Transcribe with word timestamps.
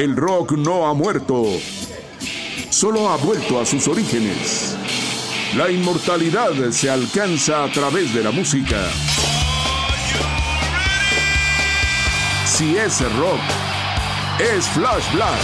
El 0.00 0.16
rock 0.16 0.52
no 0.52 0.86
ha 0.86 0.94
muerto. 0.94 1.44
Solo 2.70 3.10
ha 3.10 3.18
vuelto 3.18 3.60
a 3.60 3.66
sus 3.66 3.86
orígenes. 3.86 4.74
La 5.54 5.70
inmortalidad 5.70 6.54
se 6.70 6.88
alcanza 6.88 7.64
a 7.64 7.70
través 7.70 8.14
de 8.14 8.24
la 8.24 8.30
música. 8.30 8.78
Si 12.46 12.78
es 12.78 13.02
rock, 13.18 13.40
es 14.38 14.66
Flash 14.70 15.12
Black. 15.12 15.40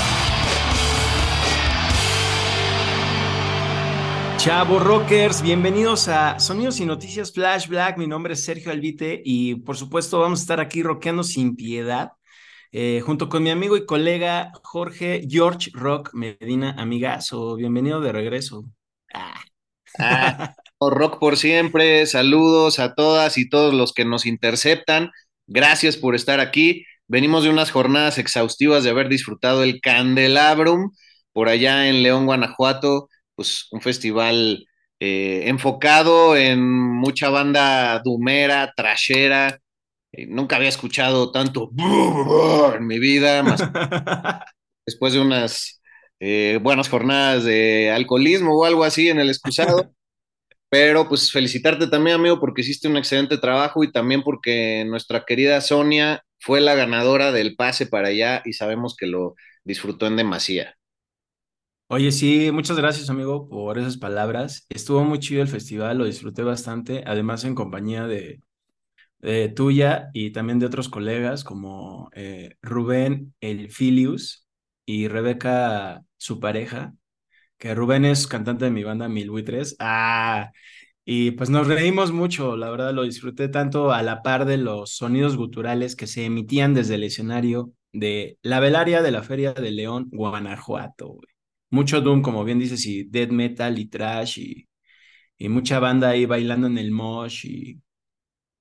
Chavo 4.39 4.79
Rockers, 4.79 5.43
bienvenidos 5.43 6.09
a 6.09 6.41
Sonidos 6.41 6.81
y 6.81 6.87
Noticias 6.87 7.31
Flash 7.31 7.69
Black. 7.69 7.99
Mi 7.99 8.07
nombre 8.07 8.33
es 8.33 8.43
Sergio 8.43 8.73
Albite 8.73 9.21
y 9.23 9.57
por 9.57 9.77
supuesto 9.77 10.21
vamos 10.21 10.39
a 10.39 10.43
estar 10.45 10.61
aquí 10.61 10.83
rockeando 10.83 11.25
sin 11.25 11.57
piedad. 11.57 12.16
Eh, 12.79 13.01
junto 13.01 13.31
con 13.31 13.43
mi 13.43 13.49
amigo 13.49 13.79
y 13.79 13.87
colega 13.87 14.53
Jorge 14.63 15.27
George 15.27 15.71
Rock 15.73 16.11
Medina, 16.13 16.75
amigazo. 16.77 17.57
Bienvenido 17.57 18.03
de 18.03 18.13
regreso. 18.13 18.67
Ah. 19.15 19.41
Ah, 19.99 20.55
rock 20.83 21.19
por 21.19 21.39
siempre. 21.39 22.05
Saludos 22.05 22.79
a 22.79 22.95
todas 22.95 23.39
y 23.39 23.49
todos 23.49 23.73
los 23.73 23.95
que 23.95 24.05
nos 24.05 24.27
interceptan. 24.27 25.11
Gracias 25.47 25.97
por 25.97 26.15
estar 26.15 26.39
aquí. 26.39 26.85
Venimos 27.07 27.45
de 27.45 27.49
unas 27.49 27.71
jornadas 27.71 28.19
exhaustivas 28.19 28.85
de 28.85 28.91
haber 28.91 29.09
disfrutado 29.09 29.63
el 29.63 29.81
Candelabrum 29.81 30.91
por 31.33 31.49
allá 31.49 31.89
en 31.89 32.03
León, 32.03 32.27
Guanajuato, 32.27 33.09
pues 33.35 33.69
un 33.71 33.81
festival 33.81 34.67
eh, 35.01 35.45
enfocado 35.47 36.37
en 36.37 36.61
mucha 36.63 37.31
banda 37.31 38.03
dumera, 38.05 38.75
trashera. 38.77 39.61
Eh, 40.12 40.27
nunca 40.27 40.57
había 40.57 40.69
escuchado 40.69 41.31
tanto 41.33 41.71
en 42.75 42.87
mi 42.87 42.99
vida, 42.99 43.43
más 43.43 43.61
después 44.87 45.12
de 45.12 45.21
unas 45.21 45.83
eh, 46.21 46.59
buenas 46.62 46.89
jornadas 46.89 47.45
de 47.45 47.91
alcoholismo 47.91 48.57
o 48.57 48.65
algo 48.65 48.84
así 48.84 49.09
en 49.09 49.21
el 49.21 49.29
excusado. 49.29 49.93
Pero 50.69 51.09
pues 51.09 51.31
felicitarte 51.31 51.87
también, 51.87 52.17
amigo, 52.17 52.41
porque 52.41 52.62
hiciste 52.62 52.89
un 52.89 52.97
excelente 52.97 53.39
trabajo 53.39 53.84
y 53.84 53.93
también 53.93 54.22
porque 54.22 54.84
nuestra 54.87 55.25
querida 55.25 55.61
Sonia 55.61 56.25
fue 56.41 56.61
la 56.61 56.75
ganadora 56.75 57.33
del 57.33 57.56
pase 57.56 57.87
para 57.87 58.09
allá 58.09 58.43
y 58.44 58.53
sabemos 58.53 58.97
que 58.97 59.06
lo 59.06 59.37
disfrutó 59.65 60.06
en 60.06 60.17
demasía. 60.17 60.77
Oye, 61.88 62.11
sí, 62.11 62.50
muchas 62.53 62.77
gracias, 62.77 63.11
amigo, 63.11 63.49
por 63.49 63.78
esas 63.78 63.97
palabras. 63.97 64.67
Estuvo 64.69 65.05
muy 65.05 65.21
chido 65.21 65.41
el 65.43 65.49
festival, 65.49 65.99
lo 65.99 66.05
disfruté 66.05 66.43
bastante, 66.43 67.05
además 67.06 67.44
en 67.44 67.55
compañía 67.55 68.09
de, 68.09 68.41
tuya 69.54 70.10
y 70.12 70.31
también 70.32 70.59
de 70.59 70.66
otros 70.66 70.88
colegas 70.88 71.44
como 71.44 72.10
eh, 72.15 72.56
Rubén 72.62 73.34
El 73.41 73.71
Filius 73.71 74.47
y 74.84 75.09
Rebeca, 75.09 76.04
su 76.16 76.38
pareja, 76.41 76.94
que 77.59 77.75
Rubén 77.75 78.05
es 78.05 78.26
cantante 78.26 78.66
de 78.66 78.71
mi 78.71 78.84
banda 78.84 79.09
Mil 79.09 79.31
Buitres. 79.31 79.76
Ah, 79.81 80.53
y 81.05 81.32
pues 81.32 81.50
nos 81.50 81.69
reímos 81.69 82.12
mucho, 82.12 82.56
la 82.56 82.71
verdad 82.71 82.93
lo 82.94 83.05
disfruté 83.05 83.49
tanto 83.49 83.93
a 83.93 84.03
la 84.03 84.22
par 84.22 84.44
de 84.47 84.56
los 84.59 84.97
sonidos 84.97 85.37
guturales 85.37 85.97
que 85.97 86.06
se 86.06 86.25
emitían 86.25 86.75
desde 86.75 86.97
el 86.97 87.05
escenario 87.05 87.72
de 87.93 88.38
la 88.43 88.60
velaria 88.60 89.03
de 89.03 89.10
la 89.12 89.22
Feria 89.22 89.53
de 89.55 89.71
León, 89.71 90.09
Guanajuato. 90.12 91.19
Mucho 91.71 92.00
Doom, 92.00 92.22
como 92.22 92.44
bien 92.44 92.59
dices, 92.59 92.87
y 92.87 93.05
death 93.05 93.31
metal 93.31 93.78
y 93.78 93.87
trash 93.88 94.38
y, 94.41 94.69
y 95.38 95.49
mucha 95.49 95.78
banda 95.81 96.10
ahí 96.10 96.26
bailando 96.26 96.66
en 96.69 96.78
el 96.78 96.91
mosh 96.93 97.47
y 97.47 97.81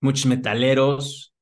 muchos 0.01 0.25
metaleros, 0.25 1.33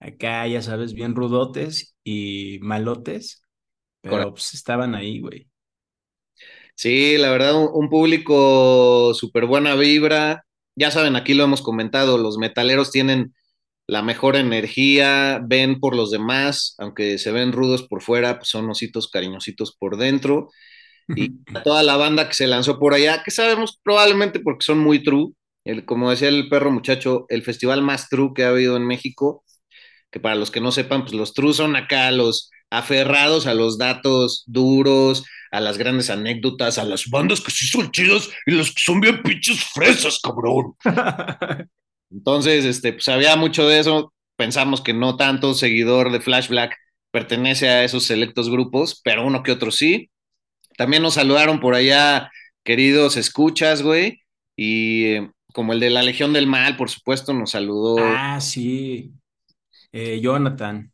acá 0.00 0.46
ya 0.46 0.62
sabes, 0.62 0.94
bien 0.94 1.14
rudotes 1.14 1.96
y 2.04 2.58
malotes, 2.62 3.42
pero 4.00 4.32
pues 4.32 4.54
estaban 4.54 4.94
ahí, 4.94 5.20
güey. 5.20 5.48
Sí, 6.74 7.16
la 7.16 7.30
verdad, 7.30 7.54
un, 7.56 7.88
público 7.88 9.14
súper 9.14 9.46
buena 9.46 9.74
vibra. 9.74 10.44
Ya 10.74 10.90
saben, 10.90 11.16
aquí 11.16 11.32
lo 11.34 11.44
hemos 11.44 11.62
comentado, 11.62 12.18
los 12.18 12.36
metaleros 12.36 12.90
tienen 12.92 13.34
la 13.86 14.02
mejor 14.02 14.36
energía, 14.36 15.40
ven 15.42 15.80
por 15.80 15.96
los 15.96 16.10
demás, 16.10 16.74
aunque 16.78 17.18
se 17.18 17.32
ven 17.32 17.52
rudos 17.52 17.82
por 17.84 18.02
fuera, 18.02 18.38
pues 18.38 18.50
son 18.50 18.68
ositos 18.68 19.08
cariñositos 19.10 19.74
por 19.76 19.96
dentro. 19.96 20.50
Y 21.08 21.30
toda 21.64 21.82
la 21.82 21.96
banda 21.96 22.28
que 22.28 22.34
se 22.34 22.46
lanzó 22.46 22.78
por 22.78 22.94
allá, 22.94 23.22
que 23.24 23.30
sabemos 23.30 23.80
probablemente 23.82 24.40
porque 24.40 24.64
son 24.64 24.78
muy 24.78 25.02
true, 25.02 25.32
el, 25.66 25.84
como 25.84 26.10
decía 26.10 26.28
el 26.28 26.48
perro 26.48 26.70
muchacho, 26.70 27.26
el 27.28 27.42
festival 27.42 27.82
más 27.82 28.08
true 28.08 28.32
que 28.34 28.44
ha 28.44 28.50
habido 28.50 28.76
en 28.76 28.86
México, 28.86 29.44
que 30.12 30.20
para 30.20 30.36
los 30.36 30.50
que 30.52 30.60
no 30.60 30.70
sepan, 30.72 31.02
pues 31.02 31.12
los 31.12 31.34
true 31.34 31.52
son 31.52 31.74
acá 31.76 32.10
los 32.12 32.50
aferrados 32.70 33.46
a 33.46 33.54
los 33.54 33.78
datos 33.78 34.44
duros, 34.46 35.24
a 35.50 35.60
las 35.60 35.76
grandes 35.76 36.08
anécdotas, 36.08 36.78
a 36.78 36.84
las 36.84 37.08
bandas 37.10 37.40
que 37.40 37.50
sí 37.50 37.66
son 37.66 37.90
chidas 37.90 38.30
y 38.46 38.52
las 38.52 38.68
que 38.68 38.80
son 38.80 39.00
bien 39.00 39.22
pinches 39.22 39.64
fresas, 39.74 40.20
cabrón. 40.22 40.74
Entonces, 42.10 42.64
este, 42.64 42.92
pues 42.92 43.08
había 43.08 43.34
mucho 43.36 43.68
de 43.68 43.80
eso. 43.80 44.12
Pensamos 44.36 44.80
que 44.80 44.94
no 44.94 45.16
tanto 45.16 45.54
seguidor 45.54 46.12
de 46.12 46.20
Flash 46.20 46.48
Black 46.48 46.76
pertenece 47.10 47.68
a 47.68 47.82
esos 47.84 48.04
selectos 48.04 48.50
grupos, 48.50 49.00
pero 49.02 49.26
uno 49.26 49.42
que 49.42 49.52
otro 49.52 49.72
sí. 49.72 50.10
También 50.76 51.02
nos 51.02 51.14
saludaron 51.14 51.58
por 51.58 51.74
allá, 51.74 52.30
queridos 52.62 53.16
escuchas, 53.16 53.82
güey. 53.82 54.20
Y 54.56 55.04
eh, 55.06 55.30
como 55.56 55.72
el 55.72 55.80
de 55.80 55.88
la 55.88 56.02
Legión 56.02 56.34
del 56.34 56.46
Mal, 56.46 56.76
por 56.76 56.90
supuesto, 56.90 57.32
nos 57.32 57.52
saludó. 57.52 57.96
Ah, 57.98 58.42
sí. 58.42 59.14
Eh, 59.90 60.20
Jonathan. 60.20 60.92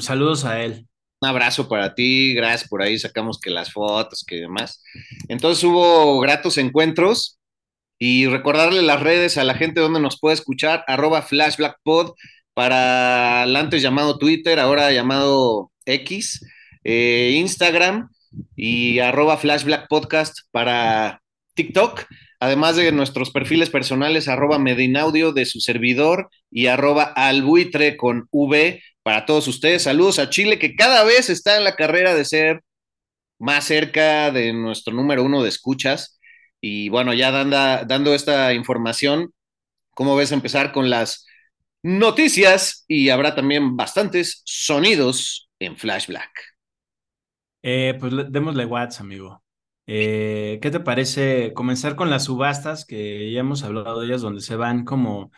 Saludos 0.00 0.44
a 0.44 0.60
él. 0.60 0.88
Un 1.20 1.28
abrazo 1.28 1.68
para 1.68 1.94
ti, 1.94 2.34
gracias 2.34 2.68
por 2.68 2.82
ahí, 2.82 2.98
sacamos 2.98 3.38
que 3.38 3.50
las 3.50 3.72
fotos, 3.72 4.24
que 4.26 4.40
demás. 4.40 4.82
Entonces 5.28 5.62
hubo 5.62 6.18
gratos 6.18 6.58
encuentros 6.58 7.38
y 7.96 8.26
recordarle 8.26 8.82
las 8.82 8.98
redes 8.98 9.38
a 9.38 9.44
la 9.44 9.54
gente 9.54 9.80
donde 9.80 10.00
nos 10.00 10.18
puede 10.18 10.34
escuchar, 10.34 10.82
arroba 10.88 11.22
flashblackpod 11.22 12.14
para 12.54 13.44
el 13.44 13.54
antes 13.54 13.82
llamado 13.82 14.18
Twitter, 14.18 14.58
ahora 14.58 14.90
llamado 14.90 15.70
X, 15.86 16.44
eh, 16.82 17.36
Instagram 17.36 18.10
y 18.56 18.98
arroba 18.98 19.36
flashblackpodcast 19.36 20.38
para 20.50 21.22
TikTok, 21.54 22.04
además 22.42 22.74
de 22.74 22.90
nuestros 22.90 23.30
perfiles 23.30 23.70
personales, 23.70 24.26
arroba 24.26 24.58
medinaudio 24.58 25.32
de 25.32 25.46
su 25.46 25.60
servidor 25.60 26.28
y 26.50 26.66
arroba 26.66 27.04
albuitre 27.04 27.96
con 27.96 28.26
V 28.32 28.82
para 29.04 29.26
todos 29.26 29.46
ustedes. 29.46 29.84
Saludos 29.84 30.18
a 30.18 30.28
Chile, 30.28 30.58
que 30.58 30.74
cada 30.74 31.04
vez 31.04 31.30
está 31.30 31.56
en 31.56 31.62
la 31.62 31.76
carrera 31.76 32.16
de 32.16 32.24
ser 32.24 32.64
más 33.38 33.62
cerca 33.62 34.32
de 34.32 34.52
nuestro 34.52 34.92
número 34.92 35.22
uno 35.22 35.44
de 35.44 35.50
escuchas. 35.50 36.18
Y 36.60 36.88
bueno, 36.88 37.14
ya 37.14 37.30
dando, 37.30 38.12
esta 38.12 38.52
información, 38.54 39.32
¿cómo 39.94 40.16
ves 40.16 40.32
empezar 40.32 40.72
con 40.72 40.90
las 40.90 41.24
noticias? 41.84 42.84
Y 42.88 43.10
habrá 43.10 43.36
también 43.36 43.76
bastantes 43.76 44.42
sonidos 44.44 45.48
en 45.60 45.76
Flash 45.76 46.08
Black. 46.08 46.32
Eh, 47.62 47.96
pues 48.00 48.12
démosle 48.32 48.64
WhatsApp, 48.64 49.02
amigo. 49.02 49.41
Eh, 49.94 50.58
¿Qué 50.62 50.70
te 50.70 50.80
parece 50.80 51.52
comenzar 51.52 51.96
con 51.96 52.08
las 52.08 52.24
subastas 52.24 52.86
que 52.86 53.30
ya 53.30 53.40
hemos 53.40 53.62
hablado 53.62 54.00
de 54.00 54.06
ellas, 54.06 54.22
donde 54.22 54.40
se 54.40 54.56
van 54.56 54.86
como 54.86 55.30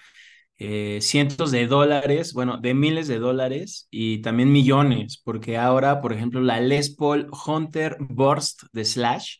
eh, 0.59 1.01
cientos 1.03 1.51
de 1.51 1.67
dólares, 1.67 2.35
bueno, 2.35 2.59
de 2.59 2.73
miles 2.75 3.09
de 3.09 3.19
dólares 3.19 3.89
y 3.91 4.23
también 4.23 4.53
millones, 4.53 5.21
porque 5.25 5.59
ahora, 5.59 6.01
por 6.01 6.12
ejemplo, 6.12 6.41
la 6.41 6.61
Les 6.61 6.95
Paul 6.95 7.29
Hunter 7.47 7.97
Burst 8.01 8.65
de 8.73 8.85
Slash, 8.85 9.39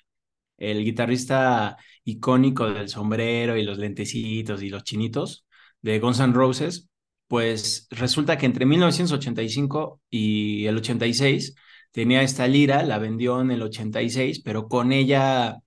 el 0.56 0.84
guitarrista 0.84 1.76
icónico 2.05 2.66
del 2.72 2.88
sombrero 2.88 3.56
y 3.56 3.62
los 3.62 3.78
lentecitos 3.78 4.62
y 4.64 4.70
los 4.70 4.82
chinitos 4.82 5.46
de 5.81 6.00
Guns 6.00 6.19
N' 6.20 6.32
Roses, 6.34 6.88
pues 7.28 7.87
resulta 7.90 8.37
que 8.37 8.46
entre 8.46 8.66
1985 8.66 10.00
y 10.11 10.66
el 10.66 10.78
86 10.78 11.55
tenía 11.94 12.23
esta 12.23 12.49
lira, 12.49 12.82
la 12.82 12.99
vendió 12.99 13.41
en 13.41 13.52
el 13.52 13.62
86, 13.62 14.41
pero 14.41 14.69
con 14.69 14.91
ella 14.91 15.58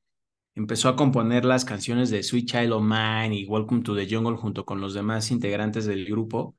empezó 0.56 0.90
a 0.90 0.98
componer 0.98 1.46
las 1.46 1.64
canciones 1.64 2.10
de 2.10 2.22
Sweet 2.22 2.50
Child 2.50 2.74
of 2.74 2.84
Mine 2.84 3.34
y 3.34 3.46
Welcome 3.46 3.82
to 3.84 3.96
the 3.96 4.14
Jungle 4.14 4.36
junto 4.36 4.66
con 4.66 4.82
los 4.82 4.94
demás 4.94 5.32
integrantes 5.32 5.86
del 5.86 6.06
grupo. 6.06 6.58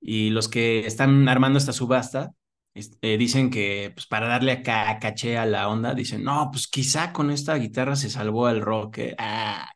Y 0.00 0.30
los 0.30 0.48
que 0.48 0.86
están 0.86 1.28
armando 1.28 1.58
esta 1.58 1.72
subasta 1.72 2.30
eh, 2.74 3.18
dicen 3.18 3.50
que 3.50 3.90
pues, 3.92 4.06
para 4.06 4.28
darle 4.28 4.52
acá 4.52 4.96
caché 5.00 5.36
a 5.36 5.44
la 5.44 5.68
onda, 5.68 5.92
dicen, 5.92 6.22
no, 6.22 6.48
pues 6.52 6.68
quizá 6.68 7.12
con 7.12 7.32
esta 7.32 7.56
guitarra 7.56 7.96
se 7.96 8.10
salvó 8.10 8.48
el 8.48 8.60
rock. 8.60 8.98
¿eh? 8.98 9.16
Ah. 9.18 9.68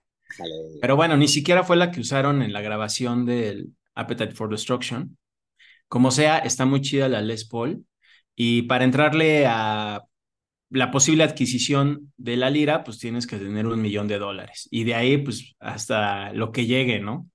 Pero 0.81 0.95
bueno, 0.95 1.17
ni 1.17 1.27
siquiera 1.27 1.65
fue 1.65 1.75
la 1.75 1.91
que 1.91 1.99
usaron 2.01 2.41
en 2.41 2.53
la 2.53 2.61
grabación 2.61 3.27
del 3.27 3.75
Appetite 3.97 4.33
for 4.33 4.49
Destruction. 4.49 5.19
Como 5.89 6.13
sea, 6.13 6.39
está 6.39 6.67
muy 6.67 6.81
chida 6.83 7.09
la 7.09 7.21
Les 7.21 7.45
Paul. 7.49 7.85
Y 8.37 8.63
para 8.63 8.85
entrarle 8.85 9.47
a 9.47 10.03
la 10.71 10.91
posible 10.91 11.25
adquisición 11.25 12.13
de 12.17 12.37
la 12.37 12.51
lira, 12.51 12.85
pues 12.85 12.99
tienes 12.99 13.27
que 13.27 13.39
tener 13.39 13.67
un 13.67 13.81
millón 13.81 14.09
de 14.09 14.19
dólares. 14.19 14.69
Y 14.71 14.85
de 14.85 14.95
ahí, 14.95 15.19
pues 15.19 15.55
hasta 15.61 16.33
lo 16.33 16.53
que 16.53 16.67
llegue, 16.67 17.01
¿no? 17.01 17.29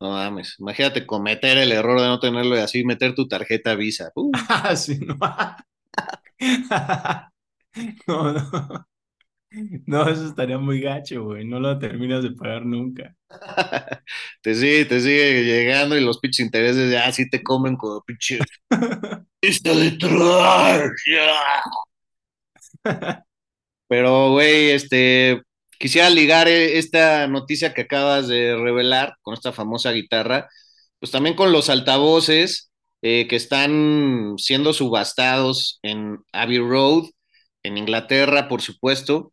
No 0.00 0.10
mames, 0.10 0.56
imagínate 0.60 1.06
cometer 1.06 1.58
el 1.58 1.72
error 1.72 2.00
de 2.00 2.06
no 2.06 2.20
tenerlo 2.20 2.56
y 2.56 2.60
así 2.60 2.84
meter 2.84 3.14
tu 3.14 3.26
tarjeta 3.26 3.74
Visa. 3.74 4.10
Uh. 4.14 4.30
sí, 4.76 4.98
no. 5.00 5.16
no, 8.06 8.32
no. 8.32 8.88
No, 9.86 10.06
eso 10.08 10.26
estaría 10.26 10.58
muy 10.58 10.80
gacho, 10.80 11.24
güey. 11.24 11.44
No 11.44 11.58
lo 11.58 11.78
terminas 11.78 12.22
de 12.22 12.32
pagar 12.32 12.66
nunca. 12.66 13.16
te 14.42 14.54
sigue, 14.54 14.84
te 14.84 15.00
sigue 15.00 15.44
llegando 15.44 15.96
y 15.96 16.00
los 16.02 16.18
pinches 16.18 16.44
intereses 16.44 16.90
ya 16.90 17.06
así 17.06 17.28
te 17.30 17.42
comen 17.42 17.76
como 17.76 18.02
pinche. 18.02 18.38
¡Está 19.40 19.74
detrás! 19.74 20.90
Pero, 23.88 24.32
güey, 24.32 24.70
este. 24.70 25.42
Quisiera 25.78 26.10
ligar 26.10 26.48
eh, 26.48 26.78
esta 26.78 27.28
noticia 27.28 27.74
que 27.74 27.82
acabas 27.82 28.28
de 28.28 28.56
revelar 28.56 29.14
con 29.22 29.34
esta 29.34 29.52
famosa 29.52 29.92
guitarra, 29.92 30.48
pues 31.00 31.12
también 31.12 31.36
con 31.36 31.52
los 31.52 31.70
altavoces 31.70 32.70
eh, 33.02 33.28
que 33.28 33.36
están 33.36 34.34
siendo 34.38 34.72
subastados 34.72 35.78
en 35.82 36.18
Abbey 36.32 36.58
Road, 36.58 37.04
en 37.62 37.78
Inglaterra, 37.78 38.48
por 38.48 38.62
supuesto. 38.62 39.32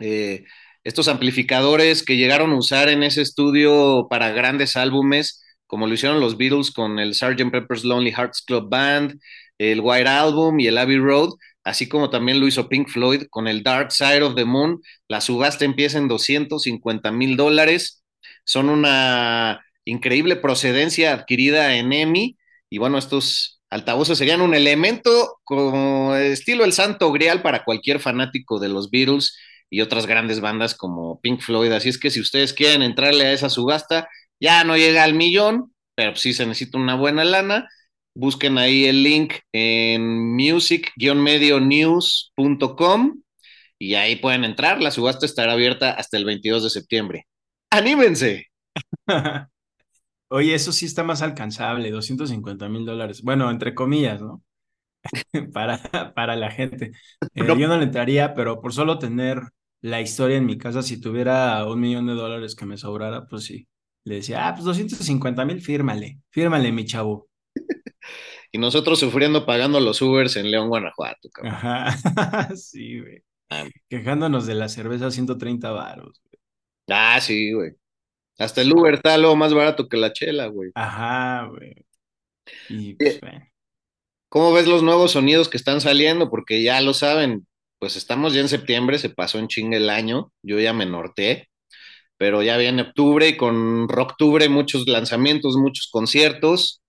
Eh, 0.00 0.44
estos 0.84 1.08
amplificadores 1.08 2.02
que 2.02 2.16
llegaron 2.16 2.52
a 2.52 2.56
usar 2.58 2.88
en 2.88 3.02
ese 3.02 3.22
estudio 3.22 4.06
para 4.08 4.30
grandes 4.30 4.76
álbumes, 4.76 5.42
como 5.66 5.86
lo 5.86 5.94
hicieron 5.94 6.20
los 6.20 6.36
Beatles 6.38 6.70
con 6.70 6.98
el 6.98 7.14
Sgt. 7.14 7.50
Pepper's 7.50 7.84
Lonely 7.84 8.12
Hearts 8.12 8.42
Club 8.42 8.68
Band, 8.70 9.20
el 9.58 9.80
White 9.80 10.08
Album 10.08 10.60
y 10.60 10.66
el 10.66 10.78
Abbey 10.78 10.98
Road, 10.98 11.30
así 11.64 11.88
como 11.88 12.10
también 12.10 12.40
lo 12.40 12.46
hizo 12.46 12.68
Pink 12.68 12.88
Floyd 12.88 13.24
con 13.30 13.48
el 13.48 13.62
Dark 13.62 13.92
Side 13.92 14.22
of 14.22 14.34
the 14.34 14.44
Moon. 14.44 14.80
La 15.08 15.20
subasta 15.20 15.64
empieza 15.64 15.98
en 15.98 16.08
250 16.08 17.12
mil 17.12 17.36
dólares. 17.36 18.02
Son 18.44 18.68
una 18.70 19.60
increíble 19.84 20.36
procedencia 20.36 21.12
adquirida 21.12 21.76
en 21.76 21.92
EMI. 21.92 22.38
Y 22.70 22.78
bueno, 22.78 22.98
estos 22.98 23.60
altavoces 23.70 24.18
serían 24.18 24.40
un 24.40 24.54
elemento 24.54 25.38
como 25.44 26.14
estilo 26.14 26.64
el 26.64 26.72
santo 26.72 27.12
grial 27.12 27.42
para 27.42 27.64
cualquier 27.64 28.00
fanático 28.00 28.58
de 28.58 28.68
los 28.68 28.90
Beatles 28.90 29.36
y 29.70 29.80
otras 29.80 30.06
grandes 30.06 30.40
bandas 30.40 30.74
como 30.74 31.20
Pink 31.20 31.40
Floyd. 31.40 31.72
Así 31.72 31.88
es 31.88 31.98
que 31.98 32.10
si 32.10 32.20
ustedes 32.20 32.52
quieren 32.52 32.82
entrarle 32.82 33.26
a 33.26 33.32
esa 33.32 33.50
subasta, 33.50 34.08
ya 34.40 34.64
no 34.64 34.76
llega 34.76 35.04
al 35.04 35.14
millón, 35.14 35.72
pero 35.94 36.16
sí 36.16 36.32
se 36.32 36.46
necesita 36.46 36.78
una 36.78 36.94
buena 36.94 37.24
lana. 37.24 37.68
Busquen 38.14 38.58
ahí 38.58 38.86
el 38.86 39.02
link 39.02 39.34
en 39.52 40.36
music-medionews.com 40.36 43.22
y 43.78 43.94
ahí 43.94 44.16
pueden 44.16 44.44
entrar. 44.44 44.82
La 44.82 44.90
subasta 44.90 45.26
estará 45.26 45.52
abierta 45.52 45.92
hasta 45.92 46.16
el 46.16 46.24
22 46.24 46.64
de 46.64 46.70
septiembre. 46.70 47.26
¡Anímense! 47.70 48.46
Oye, 50.30 50.54
eso 50.54 50.72
sí 50.72 50.86
está 50.86 51.04
más 51.04 51.22
alcanzable, 51.22 51.90
250 51.90 52.68
mil 52.68 52.84
dólares. 52.84 53.22
Bueno, 53.22 53.50
entre 53.50 53.74
comillas, 53.74 54.20
¿no? 54.20 54.42
para, 55.52 56.12
para 56.14 56.36
la 56.36 56.50
gente. 56.50 56.92
Eh, 57.34 57.44
yo 57.46 57.68
no 57.68 57.76
le 57.76 57.84
entraría, 57.84 58.34
pero 58.34 58.60
por 58.60 58.72
solo 58.72 58.98
tener 58.98 59.40
la 59.80 60.00
historia 60.00 60.36
en 60.36 60.46
mi 60.46 60.58
casa, 60.58 60.82
si 60.82 61.00
tuviera 61.00 61.64
un 61.66 61.80
millón 61.80 62.06
de 62.06 62.14
dólares 62.14 62.54
que 62.54 62.66
me 62.66 62.76
sobrara, 62.76 63.26
pues 63.26 63.44
sí. 63.44 63.68
Le 64.04 64.16
decía, 64.16 64.48
ah, 64.48 64.54
pues 64.54 64.64
250 64.64 65.44
mil, 65.44 65.60
fírmale, 65.60 66.20
fírmale, 66.30 66.72
mi 66.72 66.84
chavo. 66.84 67.28
y 68.52 68.58
nosotros 68.58 68.98
sufriendo 68.98 69.44
pagando 69.44 69.80
los 69.80 70.00
Ubers 70.00 70.36
en 70.36 70.50
León, 70.50 70.68
Guanajuato, 70.68 71.28
cabrón. 71.30 71.54
Ajá, 71.54 72.54
sí, 72.56 73.00
güey. 73.00 73.22
Ah. 73.50 73.66
Quejándonos 73.88 74.46
de 74.46 74.54
la 74.54 74.68
cerveza 74.68 75.10
130 75.10 75.70
varos. 75.70 76.22
Ah, 76.88 77.20
sí, 77.20 77.52
güey. 77.52 77.72
Hasta 78.38 78.62
el 78.62 78.72
Uber 78.72 78.94
está 78.94 79.18
lo 79.18 79.34
más 79.36 79.52
barato 79.52 79.88
que 79.88 79.96
la 79.96 80.12
chela, 80.12 80.46
güey. 80.46 80.70
Ajá, 80.74 81.46
güey. 81.46 81.74
Y 82.68 82.94
pues, 82.94 83.20
¿Cómo 84.28 84.52
ves 84.52 84.66
los 84.66 84.82
nuevos 84.82 85.12
sonidos 85.12 85.48
que 85.48 85.56
están 85.56 85.80
saliendo? 85.80 86.30
Porque 86.30 86.62
ya 86.62 86.80
lo 86.82 86.92
saben, 86.94 87.46
pues 87.78 87.96
estamos 87.96 88.34
ya 88.34 88.40
en 88.40 88.48
septiembre, 88.48 88.98
se 88.98 89.10
pasó 89.10 89.38
en 89.38 89.48
chingue 89.48 89.78
el 89.78 89.90
año, 89.90 90.32
yo 90.42 90.60
ya 90.60 90.72
me 90.74 90.86
norté, 90.86 91.48
pero 92.18 92.42
ya 92.42 92.56
viene 92.58 92.82
octubre 92.82 93.28
y 93.28 93.36
con 93.36 93.88
Rocktubre 93.88 94.48
muchos 94.50 94.86
lanzamientos, 94.88 95.56
muchos 95.56 95.88
conciertos, 95.90 96.82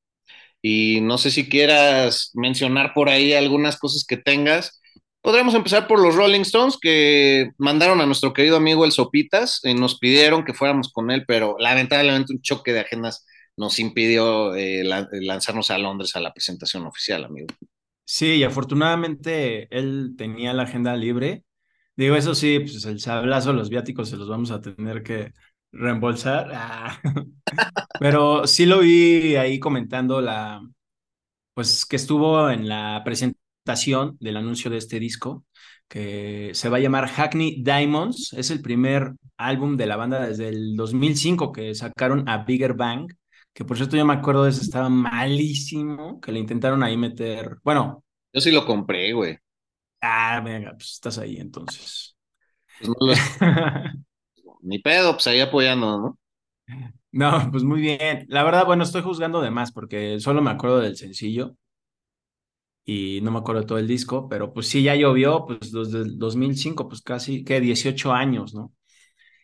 y 0.61 1.01
no 1.01 1.17
sé 1.17 1.31
si 1.31 1.49
quieras 1.49 2.31
mencionar 2.35 2.93
por 2.93 3.09
ahí 3.09 3.33
algunas 3.33 3.77
cosas 3.77 4.05
que 4.07 4.17
tengas. 4.17 4.81
Podríamos 5.21 5.55
empezar 5.55 5.87
por 5.87 6.01
los 6.01 6.15
Rolling 6.15 6.41
Stones 6.41 6.77
que 6.81 7.51
mandaron 7.57 8.01
a 8.01 8.05
nuestro 8.05 8.33
querido 8.33 8.57
amigo 8.57 8.85
el 8.85 8.91
Sopitas 8.91 9.61
y 9.63 9.73
nos 9.73 9.99
pidieron 9.99 10.45
que 10.45 10.53
fuéramos 10.53 10.91
con 10.93 11.11
él, 11.11 11.25
pero 11.27 11.55
lamentablemente 11.59 12.33
un 12.33 12.41
choque 12.41 12.73
de 12.73 12.81
agendas 12.81 13.25
nos 13.59 13.77
impidió 13.77 14.55
eh, 14.55 14.83
lanzarnos 14.85 15.69
a 15.69 15.77
Londres 15.77 16.15
a 16.15 16.21
la 16.21 16.33
presentación 16.33 16.85
oficial, 16.85 17.25
amigo. 17.25 17.47
Sí, 18.05 18.35
y 18.35 18.43
afortunadamente 18.43 19.67
él 19.77 20.15
tenía 20.17 20.53
la 20.53 20.63
agenda 20.63 20.95
libre. 20.95 21.43
Digo, 21.97 22.15
eso 22.15 22.33
sí, 22.35 22.59
pues 22.61 22.85
el 22.85 23.01
sablazo, 23.01 23.51
los 23.51 23.69
viáticos 23.69 24.09
se 24.09 24.15
los 24.15 24.29
vamos 24.29 24.51
a 24.51 24.61
tener 24.61 25.03
que 25.03 25.33
reembolsar. 25.73 26.51
Ah. 26.53 27.01
Pero 27.99 28.47
sí 28.47 28.65
lo 28.65 28.79
vi 28.79 29.35
ahí 29.35 29.59
comentando 29.59 30.21
la, 30.21 30.61
pues 31.53 31.85
que 31.85 31.97
estuvo 31.97 32.49
en 32.49 32.69
la 32.69 33.01
presentación 33.03 34.15
del 34.21 34.37
anuncio 34.37 34.71
de 34.71 34.77
este 34.77 35.01
disco, 35.01 35.43
que 35.89 36.51
se 36.53 36.69
va 36.69 36.77
a 36.77 36.79
llamar 36.79 37.09
Hackney 37.09 37.61
Diamonds. 37.61 38.31
Es 38.33 38.51
el 38.51 38.61
primer 38.61 39.11
álbum 39.35 39.75
de 39.75 39.85
la 39.85 39.97
banda 39.97 40.25
desde 40.25 40.47
el 40.47 40.77
2005 40.77 41.51
que 41.51 41.75
sacaron 41.75 42.29
a 42.29 42.45
Bigger 42.45 42.73
Bang 42.73 43.09
que 43.59 43.65
por 43.65 43.75
cierto 43.75 43.97
yo 43.97 44.05
me 44.05 44.13
acuerdo 44.13 44.45
de 44.45 44.51
ese, 44.51 44.61
estaba 44.61 44.87
malísimo, 44.87 46.21
que 46.21 46.31
le 46.31 46.39
intentaron 46.39 46.81
ahí 46.81 46.95
meter, 46.95 47.57
bueno. 47.61 48.05
Yo 48.31 48.39
sí 48.39 48.51
lo 48.51 48.65
compré, 48.65 49.11
güey. 49.11 49.37
Ah, 49.99 50.39
venga, 50.39 50.71
pues 50.71 50.93
estás 50.93 51.17
ahí 51.17 51.35
entonces. 51.35 52.15
Pues 52.79 53.19
Ni 54.61 54.79
pedo, 54.79 55.11
pues 55.11 55.27
ahí 55.27 55.41
apoyando, 55.41 55.99
¿no? 55.99 56.19
No, 57.11 57.49
pues 57.51 57.65
muy 57.65 57.81
bien. 57.81 58.25
La 58.29 58.45
verdad, 58.45 58.65
bueno, 58.65 58.83
estoy 58.83 59.01
juzgando 59.01 59.41
de 59.41 59.51
más 59.51 59.73
porque 59.73 60.21
solo 60.21 60.41
me 60.41 60.51
acuerdo 60.51 60.79
del 60.79 60.95
sencillo 60.95 61.57
y 62.85 63.19
no 63.23 63.31
me 63.31 63.39
acuerdo 63.39 63.59
de 63.63 63.67
todo 63.67 63.77
el 63.77 63.89
disco, 63.89 64.29
pero 64.29 64.53
pues 64.53 64.69
sí, 64.69 64.83
ya 64.83 64.95
llovió, 64.95 65.45
pues 65.45 65.73
desde 65.73 65.97
el 66.03 66.17
2005, 66.17 66.87
pues 66.87 67.01
casi, 67.01 67.43
que 67.43 67.59
18 67.59 68.13
años, 68.13 68.53
¿no? 68.53 68.71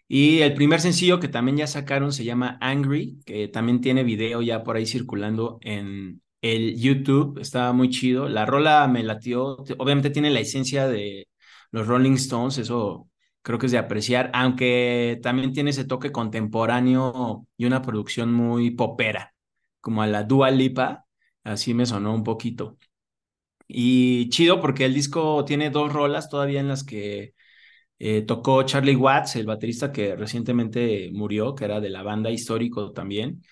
Y 0.07 0.39
el 0.41 0.53
primer 0.53 0.81
sencillo 0.81 1.19
que 1.19 1.27
también 1.27 1.57
ya 1.57 1.67
sacaron 1.67 2.11
se 2.13 2.23
llama 2.25 2.57
Angry, 2.61 3.19
que 3.25 3.47
también 3.47 3.81
tiene 3.81 4.03
video 4.03 4.41
ya 4.41 4.63
por 4.63 4.75
ahí 4.75 4.85
circulando 4.85 5.59
en 5.61 6.21
el 6.41 6.79
YouTube. 6.79 7.39
Está 7.39 7.73
muy 7.73 7.89
chido. 7.89 8.29
La 8.29 8.45
rola 8.45 8.87
me 8.87 9.03
latió. 9.03 9.57
Obviamente 9.77 10.11
tiene 10.11 10.29
la 10.29 10.41
esencia 10.41 10.87
de 10.87 11.27
los 11.71 11.87
Rolling 11.87 12.13
Stones, 12.13 12.57
eso 12.57 13.09
creo 13.41 13.59
que 13.59 13.67
es 13.67 13.71
de 13.71 13.77
apreciar, 13.77 14.31
aunque 14.33 15.19
también 15.21 15.53
tiene 15.53 15.69
ese 15.71 15.85
toque 15.85 16.11
contemporáneo 16.11 17.47
y 17.57 17.65
una 17.65 17.81
producción 17.81 18.33
muy 18.33 18.71
popera, 18.71 19.35
como 19.81 20.01
a 20.01 20.07
la 20.07 20.23
Dua 20.23 20.51
Lipa. 20.51 21.05
Así 21.43 21.73
me 21.73 21.85
sonó 21.85 22.13
un 22.15 22.23
poquito. 22.23 22.77
Y 23.67 24.29
chido 24.29 24.61
porque 24.61 24.85
el 24.85 24.93
disco 24.93 25.43
tiene 25.45 25.69
dos 25.69 25.91
rolas 25.93 26.29
todavía 26.29 26.59
en 26.59 26.67
las 26.67 26.83
que 26.83 27.33
Eh, 27.99 28.23
tocó 28.23 28.63
Charlie 28.63 28.95
Watts, 28.95 29.35
el 29.37 29.45
baterista 29.45 29.91
que 29.91 30.15
recientemente 30.15 31.09
murió, 31.13 31.55
que 31.55 31.65
era 31.65 31.79
de 31.79 31.89
la 31.89 32.03
banda 32.03 32.31
histórico 32.31 32.91
también. 32.91 33.43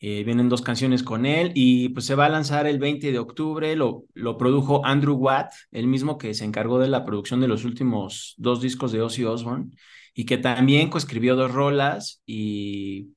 Eh, 0.00 0.22
vienen 0.22 0.48
dos 0.48 0.62
canciones 0.62 1.02
con 1.02 1.26
él 1.26 1.50
y 1.56 1.88
pues 1.88 2.06
se 2.06 2.14
va 2.14 2.26
a 2.26 2.28
lanzar 2.28 2.66
el 2.68 2.78
20 2.78 3.10
de 3.10 3.18
octubre. 3.18 3.74
Lo, 3.74 4.04
lo 4.14 4.38
produjo 4.38 4.84
Andrew 4.86 5.16
Watt, 5.16 5.52
el 5.72 5.88
mismo 5.88 6.18
que 6.18 6.34
se 6.34 6.44
encargó 6.44 6.78
de 6.78 6.88
la 6.88 7.04
producción 7.04 7.40
de 7.40 7.48
los 7.48 7.64
últimos 7.64 8.34
dos 8.38 8.60
discos 8.60 8.92
de 8.92 9.02
Ozzy 9.02 9.24
Osbourne 9.24 9.72
y 10.14 10.24
que 10.24 10.38
también 10.38 10.90
coescribió 10.90 11.34
dos 11.34 11.52
rolas 11.52 12.22
y, 12.26 13.14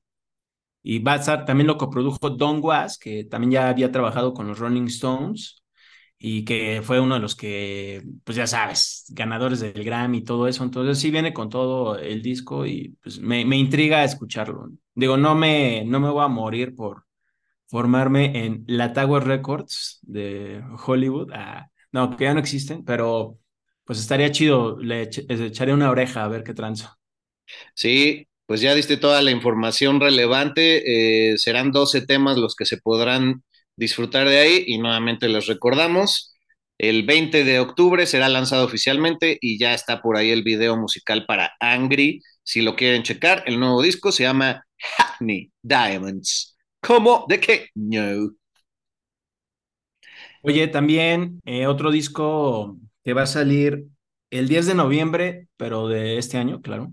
y 0.82 1.02
también 1.02 1.66
lo 1.68 1.78
coprodujo 1.78 2.30
Don 2.30 2.60
Was, 2.62 2.98
que 2.98 3.24
también 3.24 3.52
ya 3.52 3.68
había 3.68 3.92
trabajado 3.92 4.34
con 4.34 4.48
los 4.48 4.58
Rolling 4.58 4.86
Stones 4.86 5.61
y 6.24 6.44
que 6.44 6.82
fue 6.84 7.00
uno 7.00 7.14
de 7.16 7.20
los 7.20 7.34
que, 7.34 8.02
pues 8.24 8.36
ya 8.36 8.46
sabes, 8.46 9.06
ganadores 9.10 9.58
del 9.60 9.82
Grammy 9.84 10.18
y 10.18 10.24
todo 10.24 10.46
eso. 10.46 10.62
Entonces 10.62 10.98
sí 11.00 11.10
viene 11.10 11.32
con 11.34 11.48
todo 11.48 11.98
el 11.98 12.22
disco 12.22 12.64
y 12.66 12.96
pues 13.02 13.18
me, 13.20 13.44
me 13.44 13.56
intriga 13.58 14.04
escucharlo. 14.04 14.70
Digo, 14.94 15.16
no 15.16 15.34
me, 15.34 15.84
no 15.84 15.98
me 16.00 16.10
voy 16.10 16.24
a 16.24 16.28
morir 16.28 16.76
por 16.76 17.04
formarme 17.68 18.44
en 18.46 18.64
la 18.68 18.92
Tower 18.92 19.24
Records 19.24 20.00
de 20.02 20.62
Hollywood. 20.86 21.30
Ah, 21.34 21.70
no, 21.92 22.16
que 22.16 22.24
ya 22.24 22.34
no 22.34 22.40
existen, 22.40 22.84
pero 22.84 23.38
pues 23.84 23.98
estaría 24.00 24.32
chido, 24.32 24.78
le 24.80 25.02
echaré 25.04 25.74
una 25.74 25.90
oreja 25.90 26.24
a 26.24 26.28
ver 26.28 26.44
qué 26.44 26.54
transo. 26.54 26.90
Sí, 27.74 28.28
pues 28.46 28.60
ya 28.60 28.74
diste 28.74 28.96
toda 28.96 29.22
la 29.22 29.30
información 29.30 30.00
relevante. 30.00 31.32
Eh, 31.32 31.38
serán 31.38 31.72
12 31.72 32.02
temas 32.06 32.36
los 32.38 32.54
que 32.56 32.64
se 32.66 32.78
podrán 32.78 33.42
disfrutar 33.76 34.28
de 34.28 34.38
ahí 34.38 34.64
y 34.66 34.78
nuevamente 34.78 35.28
les 35.28 35.46
recordamos, 35.46 36.34
el 36.78 37.04
20 37.04 37.44
de 37.44 37.60
octubre 37.60 38.06
será 38.06 38.28
lanzado 38.28 38.64
oficialmente 38.64 39.38
y 39.40 39.58
ya 39.58 39.74
está 39.74 40.02
por 40.02 40.16
ahí 40.16 40.30
el 40.30 40.42
video 40.42 40.76
musical 40.76 41.26
para 41.26 41.52
Angry. 41.60 42.20
Si 42.42 42.62
lo 42.62 42.74
quieren 42.76 43.02
checar, 43.04 43.44
el 43.46 43.60
nuevo 43.60 43.82
disco 43.82 44.10
se 44.10 44.24
llama 44.24 44.64
Hackney 44.78 45.52
Diamonds. 45.62 46.56
¿Cómo? 46.80 47.24
¿De 47.28 47.38
qué? 47.38 47.68
No. 47.74 48.32
Oye, 50.42 50.66
también 50.68 51.40
eh, 51.44 51.66
otro 51.66 51.90
disco 51.92 52.76
que 53.04 53.12
va 53.12 53.22
a 53.22 53.26
salir 53.26 53.86
el 54.30 54.48
10 54.48 54.66
de 54.66 54.74
noviembre, 54.74 55.48
pero 55.56 55.88
de 55.88 56.18
este 56.18 56.38
año, 56.38 56.60
claro. 56.62 56.92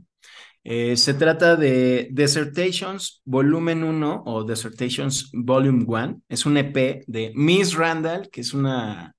Eh, 0.64 0.98
se 0.98 1.14
trata 1.14 1.56
de 1.56 2.10
Dissertations 2.12 3.22
Volumen 3.26 3.84
1 3.84 4.24
o 4.26 4.44
Dissertations 4.44 5.32
Volume 5.34 5.86
1. 5.88 6.22
Es 6.28 6.46
un 6.46 6.58
EP 6.58 7.04
de 7.08 7.32
Miss 7.36 7.74
Randall, 7.76 8.30
que 8.30 8.42
es 8.42 8.54
una 8.54 9.16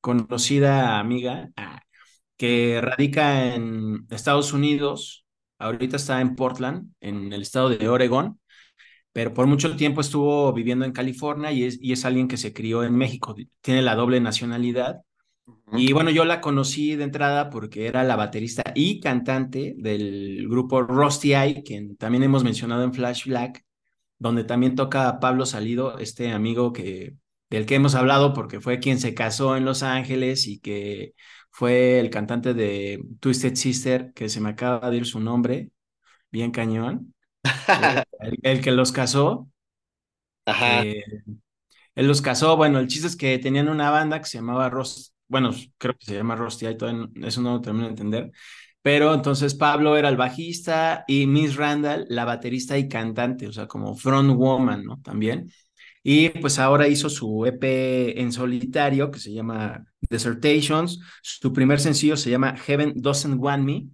conocida 0.00 0.98
amiga 0.98 1.50
ah, 1.56 1.80
que 2.36 2.80
radica 2.82 3.54
en 3.54 4.06
Estados 4.10 4.52
Unidos. 4.52 5.26
Ahorita 5.58 5.96
está 5.96 6.20
en 6.20 6.36
Portland, 6.36 6.92
en 7.00 7.32
el 7.32 7.42
estado 7.42 7.70
de 7.70 7.88
Oregón, 7.88 8.40
pero 9.12 9.34
por 9.34 9.46
mucho 9.46 9.76
tiempo 9.76 10.00
estuvo 10.02 10.52
viviendo 10.52 10.84
en 10.84 10.92
California 10.92 11.52
y 11.52 11.64
es, 11.64 11.78
y 11.80 11.92
es 11.92 12.04
alguien 12.04 12.28
que 12.28 12.36
se 12.36 12.52
crió 12.52 12.84
en 12.84 12.94
México. 12.96 13.34
Tiene 13.62 13.82
la 13.82 13.94
doble 13.94 14.20
nacionalidad 14.20 15.02
y 15.72 15.92
bueno, 15.92 16.10
yo 16.10 16.24
la 16.24 16.40
conocí 16.40 16.96
de 16.96 17.04
entrada 17.04 17.50
porque 17.50 17.86
era 17.86 18.04
la 18.04 18.16
baterista 18.16 18.64
y 18.74 19.00
cantante 19.00 19.74
del 19.76 20.46
grupo 20.48 20.82
Rusty 20.82 21.34
Eye, 21.34 21.62
que 21.64 21.94
también 21.98 22.22
hemos 22.22 22.44
mencionado 22.44 22.82
en 22.84 22.94
Flash 22.94 23.26
Black, 23.26 23.64
donde 24.18 24.44
también 24.44 24.74
toca 24.74 25.20
Pablo 25.20 25.44
Salido, 25.44 25.98
este 25.98 26.32
amigo 26.32 26.72
que, 26.72 27.16
del 27.50 27.66
que 27.66 27.74
hemos 27.74 27.94
hablado 27.94 28.32
porque 28.32 28.60
fue 28.60 28.78
quien 28.78 28.98
se 28.98 29.14
casó 29.14 29.56
en 29.56 29.64
Los 29.64 29.82
Ángeles 29.82 30.46
y 30.46 30.60
que 30.60 31.14
fue 31.50 32.00
el 32.00 32.10
cantante 32.10 32.54
de 32.54 33.04
Twisted 33.20 33.54
Sister, 33.54 34.12
que 34.14 34.28
se 34.28 34.40
me 34.40 34.50
acaba 34.50 34.90
de 34.90 34.98
ir 34.98 35.06
su 35.06 35.20
nombre, 35.20 35.70
bien 36.30 36.52
cañón, 36.52 37.14
el, 38.42 38.60
que 38.60 38.72
los 38.72 38.92
casó. 38.92 39.50
Ajá. 40.44 40.84
Eh, 40.84 41.04
él 41.96 42.06
los 42.06 42.22
casó, 42.22 42.56
bueno, 42.56 42.78
el 42.78 42.88
chiste 42.88 43.08
es 43.08 43.16
que 43.16 43.38
tenían 43.38 43.68
una 43.68 43.90
banda 43.90 44.20
que 44.20 44.26
se 44.26 44.38
llamaba 44.38 44.68
Ross 44.70 45.15
bueno, 45.28 45.50
creo 45.78 45.94
que 45.96 46.06
se 46.06 46.14
llama 46.14 46.36
Rusty, 46.36 46.66
y 46.66 46.76
todavía 46.76 47.08
eso 47.24 47.40
no 47.42 47.54
lo 47.54 47.60
termino 47.60 47.84
de 47.86 47.90
entender. 47.90 48.32
Pero 48.82 49.14
entonces 49.14 49.54
Pablo 49.54 49.96
era 49.96 50.08
el 50.08 50.16
bajista 50.16 51.04
y 51.08 51.26
Miss 51.26 51.56
Randall 51.56 52.06
la 52.08 52.24
baterista 52.24 52.78
y 52.78 52.88
cantante, 52.88 53.48
o 53.48 53.52
sea, 53.52 53.66
como 53.66 53.96
front 53.96 54.36
woman, 54.36 54.84
¿no? 54.84 55.00
También. 55.02 55.50
Y 56.02 56.28
pues 56.30 56.58
ahora 56.60 56.86
hizo 56.88 57.10
su 57.10 57.44
EP 57.46 58.20
en 58.20 58.32
solitario 58.32 59.10
que 59.10 59.18
se 59.18 59.32
llama 59.32 59.84
Dissertations. 60.08 61.00
Su 61.22 61.52
primer 61.52 61.80
sencillo 61.80 62.16
se 62.16 62.30
llama 62.30 62.56
Heaven 62.56 62.92
Doesn't 62.96 63.40
Want 63.40 63.64
Me, 63.64 63.88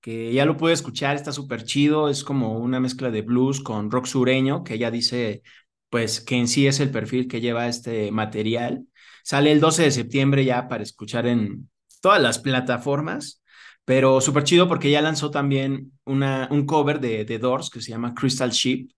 que 0.00 0.32
ya 0.32 0.44
lo 0.44 0.56
pude 0.56 0.72
escuchar, 0.72 1.16
está 1.16 1.32
súper 1.32 1.64
chido. 1.64 2.08
Es 2.08 2.24
como 2.24 2.58
una 2.58 2.80
mezcla 2.80 3.10
de 3.10 3.22
blues 3.22 3.60
con 3.60 3.90
rock 3.90 4.06
sureño, 4.06 4.64
que 4.64 4.74
ella 4.74 4.90
dice, 4.90 5.42
pues 5.90 6.20
que 6.20 6.36
en 6.36 6.48
sí 6.48 6.66
es 6.66 6.80
el 6.80 6.90
perfil 6.90 7.28
que 7.28 7.40
lleva 7.40 7.68
este 7.68 8.10
material. 8.10 8.86
Sale 9.28 9.52
el 9.52 9.60
12 9.60 9.82
de 9.82 9.90
septiembre 9.90 10.42
ya 10.42 10.68
para 10.68 10.82
escuchar 10.82 11.26
en 11.26 11.68
todas 12.00 12.18
las 12.18 12.38
plataformas, 12.38 13.42
pero 13.84 14.22
súper 14.22 14.44
chido 14.44 14.68
porque 14.68 14.90
ya 14.90 15.02
lanzó 15.02 15.30
también 15.30 15.92
una, 16.06 16.48
un 16.50 16.64
cover 16.64 16.98
de, 16.98 17.26
de 17.26 17.38
Doors 17.38 17.68
que 17.68 17.82
se 17.82 17.90
llama 17.90 18.14
Crystal 18.14 18.50
Ship, 18.50 18.88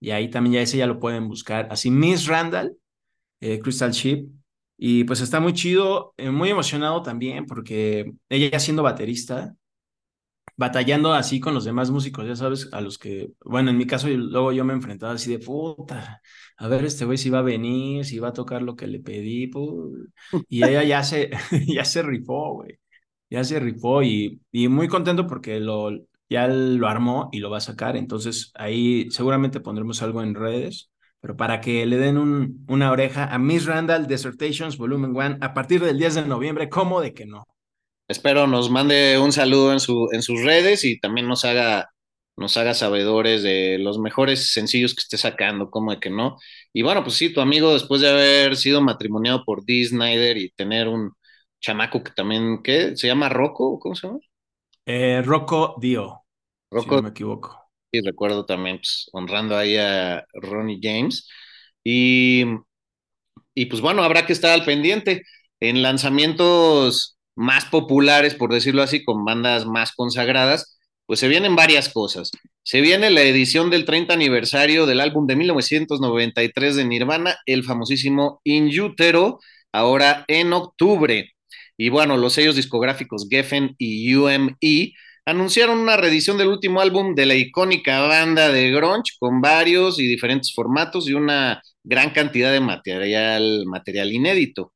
y 0.00 0.10
ahí 0.10 0.30
también 0.30 0.54
ya 0.54 0.62
ese 0.62 0.78
ya 0.78 0.88
lo 0.88 0.98
pueden 0.98 1.28
buscar. 1.28 1.68
Así, 1.70 1.92
Miss 1.92 2.26
Randall, 2.26 2.76
eh, 3.40 3.60
Crystal 3.60 3.92
Ship, 3.92 4.26
y 4.76 5.04
pues 5.04 5.20
está 5.20 5.38
muy 5.38 5.52
chido, 5.52 6.12
eh, 6.16 6.30
muy 6.30 6.48
emocionado 6.50 7.00
también 7.02 7.46
porque 7.46 8.14
ella 8.28 8.50
ya 8.50 8.58
siendo 8.58 8.82
baterista, 8.82 9.54
batallando 10.58 11.14
así 11.14 11.40
con 11.40 11.54
los 11.54 11.64
demás 11.64 11.90
músicos, 11.90 12.26
ya 12.26 12.36
sabes, 12.36 12.68
a 12.72 12.82
los 12.82 12.98
que, 12.98 13.30
bueno, 13.44 13.70
en 13.70 13.78
mi 13.78 13.86
caso 13.86 14.08
luego 14.08 14.52
yo 14.52 14.64
me 14.66 14.74
enfrentaba 14.74 15.14
así 15.14 15.30
de 15.30 15.38
puta, 15.38 16.20
a 16.58 16.68
ver 16.68 16.84
este 16.84 17.06
güey 17.06 17.18
si 17.18 17.30
va 17.30 17.38
a 17.40 17.42
venir, 17.42 18.04
si 18.04 18.18
va 18.18 18.28
a 18.30 18.32
tocar 18.34 18.62
lo 18.62 18.76
que 18.76 18.86
le 18.88 19.00
pedí, 19.00 19.50
y 20.48 20.64
ella 20.64 20.82
ya 20.84 21.02
se, 21.02 21.30
ya 21.66 21.84
se 21.84 22.02
rifó, 22.02 22.54
güey, 22.54 22.78
ya 23.30 23.44
se 23.44 23.60
rifó 23.60 24.02
y, 24.02 24.40
y 24.52 24.68
muy 24.68 24.88
contento 24.88 25.26
porque 25.26 25.60
lo, 25.60 25.90
ya 26.28 26.48
lo 26.48 26.88
armó 26.88 27.28
y 27.32 27.40
lo 27.40 27.50
va 27.50 27.58
a 27.58 27.60
sacar, 27.60 27.96
entonces 27.96 28.52
ahí 28.54 29.10
seguramente 29.10 29.60
pondremos 29.60 30.02
algo 30.02 30.22
en 30.22 30.34
redes, 30.34 30.90
pero 31.20 31.36
para 31.36 31.60
que 31.60 31.86
le 31.86 31.98
den 31.98 32.18
un, 32.18 32.64
una 32.68 32.92
oreja 32.92 33.26
a 33.26 33.38
Miss 33.38 33.66
Randall 33.66 34.06
Dissertations 34.06 34.78
Volumen 34.78 35.12
1 35.16 35.38
a 35.40 35.54
partir 35.54 35.82
del 35.84 35.98
10 35.98 36.14
de 36.16 36.26
noviembre, 36.26 36.68
¿cómo 36.68 37.00
de 37.00 37.14
que 37.14 37.26
no? 37.26 37.44
Espero 38.08 38.46
nos 38.46 38.70
mande 38.70 39.18
un 39.18 39.32
saludo 39.32 39.72
en, 39.72 39.80
su, 39.80 40.08
en 40.12 40.22
sus 40.22 40.42
redes 40.42 40.84
y 40.84 40.98
también 41.00 41.28
nos 41.28 41.44
haga, 41.44 41.90
nos 42.36 42.56
haga 42.56 42.74
sabedores 42.74 43.42
de 43.42 43.78
los 43.78 43.98
mejores 43.98 44.52
sencillos 44.52 44.94
que 44.94 45.00
esté 45.02 45.18
sacando, 45.18 45.70
como 45.70 45.92
de 45.92 46.00
que 46.00 46.10
no. 46.10 46.38
Y 46.72 46.82
bueno, 46.82 47.02
pues 47.04 47.16
sí, 47.16 47.32
tu 47.32 47.40
amigo, 47.42 47.72
después 47.74 48.00
de 48.00 48.10
haber 48.10 48.56
sido 48.56 48.80
matrimoniado 48.80 49.44
por 49.44 49.64
Dee 49.64 49.84
Snyder 49.86 50.38
y 50.38 50.50
tener 50.52 50.88
un 50.88 51.12
chamaco 51.60 52.02
que 52.02 52.12
también, 52.12 52.62
¿qué? 52.62 52.96
¿Se 52.96 53.06
llama 53.08 53.28
Rocco? 53.28 53.78
¿Cómo 53.78 53.94
se 53.94 54.06
llama? 54.08 54.20
Eh, 54.86 55.22
Rocco 55.24 55.76
Dio. 55.80 56.24
Rocco, 56.70 56.96
si 56.96 56.96
no 56.96 57.02
me 57.02 57.10
equivoco. 57.10 57.70
Y 57.92 58.00
recuerdo 58.02 58.44
también, 58.46 58.78
pues, 58.78 59.08
honrando 59.12 59.56
ahí 59.56 59.76
a 59.76 60.26
Ronnie 60.34 60.80
James. 60.82 61.28
Y, 61.84 62.44
y 63.54 63.66
pues 63.66 63.80
bueno, 63.80 64.02
habrá 64.02 64.26
que 64.26 64.32
estar 64.32 64.52
al 64.52 64.64
pendiente. 64.64 65.22
En 65.60 65.82
lanzamientos 65.82 67.17
más 67.38 67.66
populares, 67.66 68.34
por 68.34 68.52
decirlo 68.52 68.82
así, 68.82 69.04
con 69.04 69.24
bandas 69.24 69.64
más 69.64 69.92
consagradas, 69.92 70.76
pues 71.06 71.20
se 71.20 71.28
vienen 71.28 71.54
varias 71.54 71.88
cosas. 71.88 72.32
Se 72.64 72.80
viene 72.80 73.10
la 73.10 73.22
edición 73.22 73.70
del 73.70 73.84
30 73.84 74.12
aniversario 74.12 74.86
del 74.86 75.00
álbum 75.00 75.26
de 75.26 75.36
1993 75.36 76.76
de 76.76 76.84
Nirvana, 76.84 77.38
el 77.46 77.62
famosísimo 77.64 78.40
In 78.44 78.68
Utero, 78.80 79.38
ahora 79.72 80.24
en 80.26 80.52
octubre. 80.52 81.30
Y 81.76 81.90
bueno, 81.90 82.16
los 82.16 82.32
sellos 82.32 82.56
discográficos 82.56 83.28
Geffen 83.30 83.76
y 83.78 84.12
UME 84.14 84.92
anunciaron 85.24 85.78
una 85.78 85.96
reedición 85.96 86.38
del 86.38 86.48
último 86.48 86.80
álbum 86.80 87.14
de 87.14 87.26
la 87.26 87.36
icónica 87.36 88.00
banda 88.00 88.48
de 88.48 88.72
grunge 88.72 89.12
con 89.20 89.40
varios 89.40 90.00
y 90.00 90.08
diferentes 90.08 90.52
formatos 90.52 91.08
y 91.08 91.14
una 91.14 91.62
gran 91.84 92.10
cantidad 92.10 92.50
de 92.52 92.60
material, 92.60 93.64
material 93.66 94.12
inédito. 94.12 94.72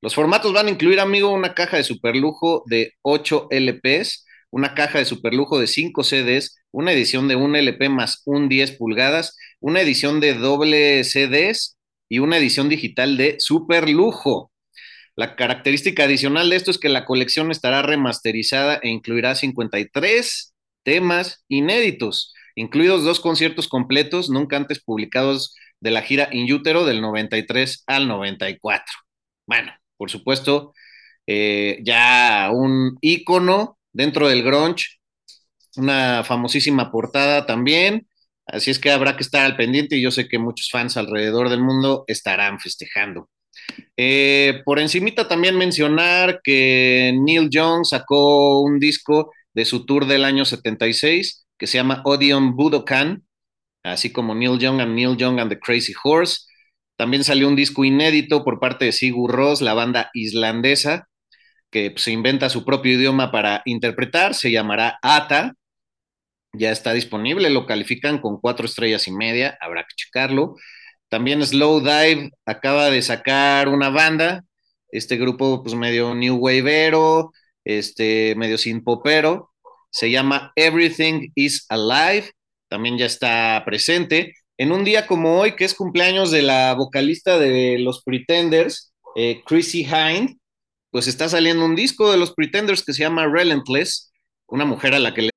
Los 0.00 0.14
formatos 0.14 0.52
van 0.52 0.68
a 0.68 0.70
incluir, 0.70 1.00
amigo, 1.00 1.30
una 1.30 1.54
caja 1.54 1.76
de 1.76 1.84
superlujo 1.84 2.62
de 2.66 2.94
8 3.02 3.48
LPs, 3.50 4.24
una 4.50 4.74
caja 4.74 4.98
de 4.98 5.04
superlujo 5.04 5.58
de 5.58 5.66
5 5.66 6.04
CDs, 6.04 6.56
una 6.70 6.92
edición 6.92 7.26
de 7.26 7.36
un 7.36 7.56
LP 7.56 7.88
más 7.88 8.22
un 8.24 8.48
10 8.48 8.72
pulgadas, 8.72 9.36
una 9.60 9.80
edición 9.80 10.20
de 10.20 10.34
doble 10.34 11.02
CDs 11.02 11.76
y 12.08 12.20
una 12.20 12.38
edición 12.38 12.68
digital 12.68 13.16
de 13.16 13.36
superlujo. 13.40 14.52
La 15.16 15.34
característica 15.34 16.04
adicional 16.04 16.50
de 16.50 16.56
esto 16.56 16.70
es 16.70 16.78
que 16.78 16.88
la 16.88 17.04
colección 17.04 17.50
estará 17.50 17.82
remasterizada 17.82 18.78
e 18.80 18.88
incluirá 18.88 19.34
53 19.34 20.54
temas 20.84 21.44
inéditos, 21.48 22.32
incluidos 22.54 23.02
dos 23.02 23.18
conciertos 23.18 23.66
completos 23.66 24.30
nunca 24.30 24.56
antes 24.56 24.80
publicados 24.80 25.56
de 25.80 25.90
la 25.90 26.02
gira 26.02 26.28
In 26.30 26.50
Utero 26.52 26.84
del 26.84 27.00
93 27.00 27.82
al 27.88 28.06
94. 28.06 28.94
Bueno, 29.46 29.72
por 29.98 30.10
supuesto, 30.10 30.72
eh, 31.26 31.80
ya 31.84 32.50
un 32.52 32.96
ícono 33.02 33.78
dentro 33.92 34.28
del 34.28 34.42
grunge, 34.42 34.98
una 35.76 36.24
famosísima 36.24 36.90
portada 36.90 37.44
también. 37.44 38.06
Así 38.46 38.70
es 38.70 38.78
que 38.78 38.90
habrá 38.90 39.16
que 39.16 39.22
estar 39.22 39.44
al 39.44 39.56
pendiente 39.56 39.96
y 39.96 40.02
yo 40.02 40.10
sé 40.10 40.26
que 40.26 40.38
muchos 40.38 40.70
fans 40.70 40.96
alrededor 40.96 41.50
del 41.50 41.60
mundo 41.62 42.04
estarán 42.06 42.58
festejando. 42.60 43.28
Eh, 43.96 44.62
por 44.64 44.78
encimita 44.78 45.28
también 45.28 45.56
mencionar 45.56 46.40
que 46.42 47.12
Neil 47.20 47.50
Young 47.50 47.84
sacó 47.84 48.60
un 48.60 48.78
disco 48.78 49.32
de 49.52 49.64
su 49.64 49.84
tour 49.84 50.06
del 50.06 50.24
año 50.24 50.44
76 50.44 51.46
que 51.58 51.66
se 51.66 51.76
llama 51.76 52.02
Odeon 52.04 52.56
Budokan, 52.56 53.24
así 53.82 54.10
como 54.10 54.34
Neil 54.34 54.58
Young 54.58 54.80
and 54.80 54.94
Neil 54.94 55.16
Young 55.16 55.40
and 55.40 55.50
the 55.50 55.58
Crazy 55.58 55.92
Horse. 56.02 56.47
También 56.98 57.22
salió 57.22 57.46
un 57.46 57.54
disco 57.54 57.84
inédito 57.84 58.42
por 58.42 58.58
parte 58.58 58.86
de 58.86 58.92
Sigur 58.92 59.30
Rós, 59.30 59.60
la 59.60 59.72
banda 59.72 60.10
islandesa, 60.14 61.08
que 61.70 61.92
pues, 61.92 62.02
se 62.02 62.10
inventa 62.10 62.50
su 62.50 62.64
propio 62.64 62.94
idioma 62.94 63.30
para 63.30 63.62
interpretar, 63.66 64.34
se 64.34 64.50
llamará 64.50 64.98
Ata. 65.00 65.54
Ya 66.52 66.72
está 66.72 66.92
disponible, 66.92 67.50
lo 67.50 67.66
califican 67.66 68.18
con 68.18 68.40
cuatro 68.40 68.66
estrellas 68.66 69.06
y 69.06 69.12
media, 69.12 69.56
habrá 69.60 69.82
que 69.82 69.94
checarlo. 69.94 70.56
También 71.08 71.46
Slow 71.46 71.80
Dive 71.80 72.32
acaba 72.44 72.90
de 72.90 73.00
sacar 73.00 73.68
una 73.68 73.90
banda, 73.90 74.44
este 74.90 75.16
grupo 75.18 75.62
pues 75.62 75.76
medio 75.76 76.16
new 76.16 76.34
waveero, 76.36 77.32
este 77.62 78.34
medio 78.34 78.58
sin 78.58 78.82
popero, 78.82 79.52
se 79.90 80.10
llama 80.10 80.52
Everything 80.56 81.30
is 81.36 81.64
Alive, 81.68 82.32
también 82.68 82.98
ya 82.98 83.06
está 83.06 83.62
presente. 83.64 84.34
En 84.60 84.72
un 84.72 84.82
día 84.82 85.06
como 85.06 85.38
hoy, 85.38 85.54
que 85.54 85.64
es 85.64 85.72
cumpleaños 85.72 86.32
de 86.32 86.42
la 86.42 86.74
vocalista 86.74 87.38
de 87.38 87.78
los 87.78 88.02
Pretenders, 88.02 88.92
eh, 89.14 89.40
Chrissy 89.46 89.84
Hind, 89.84 90.36
pues 90.90 91.06
está 91.06 91.28
saliendo 91.28 91.64
un 91.64 91.76
disco 91.76 92.10
de 92.10 92.18
los 92.18 92.34
Pretenders 92.34 92.82
que 92.84 92.92
se 92.92 93.04
llama 93.04 93.28
Relentless, 93.28 94.12
una 94.48 94.64
mujer 94.64 94.94
a 94.94 94.98
la 94.98 95.14
que 95.14 95.22
le 95.22 95.30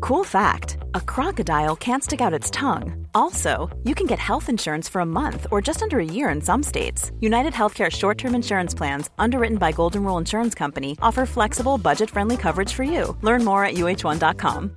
Cool 0.00 0.22
fact 0.22 0.76
a 0.94 1.00
crocodile 1.00 1.74
can't 1.74 2.04
stick 2.04 2.20
out 2.20 2.32
its 2.32 2.50
tongue. 2.52 3.08
Also, 3.12 3.68
you 3.82 3.94
can 3.96 4.06
get 4.06 4.20
health 4.20 4.48
insurance 4.48 4.88
for 4.88 5.00
a 5.00 5.06
month 5.06 5.48
or 5.50 5.60
just 5.60 5.82
under 5.82 5.98
a 5.98 6.04
year 6.04 6.28
in 6.28 6.40
some 6.40 6.62
states. 6.62 7.10
United 7.18 7.52
Healthcare 7.52 7.90
short 7.90 8.16
term 8.16 8.34
insurance 8.36 8.76
plans, 8.76 9.10
underwritten 9.18 9.58
by 9.58 9.72
Golden 9.72 10.04
Rule 10.04 10.18
Insurance 10.18 10.54
Company, 10.54 10.96
offer 11.02 11.26
flexible, 11.26 11.78
budget 11.78 12.10
friendly 12.10 12.36
coverage 12.36 12.72
for 12.72 12.84
you. 12.84 13.16
Learn 13.22 13.44
more 13.44 13.64
at 13.64 13.74
uh1.com. 13.74 14.76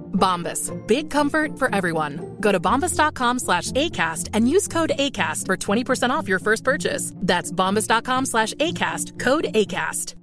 Bombas. 0.21 0.71
Big 0.87 1.09
comfort 1.09 1.57
for 1.57 1.73
everyone. 1.75 2.37
Go 2.39 2.51
to 2.53 2.59
bombas.com 2.59 3.39
slash 3.39 3.71
ACAST 3.71 4.29
and 4.33 4.47
use 4.47 4.67
code 4.67 4.93
ACAST 4.97 5.47
for 5.47 5.57
20% 5.57 6.11
off 6.11 6.27
your 6.29 6.39
first 6.39 6.63
purchase. 6.63 7.11
That's 7.17 7.51
bombas.com 7.51 8.25
slash 8.25 8.53
ACAST. 8.53 9.19
Code 9.19 9.47
ACAST. 9.53 10.15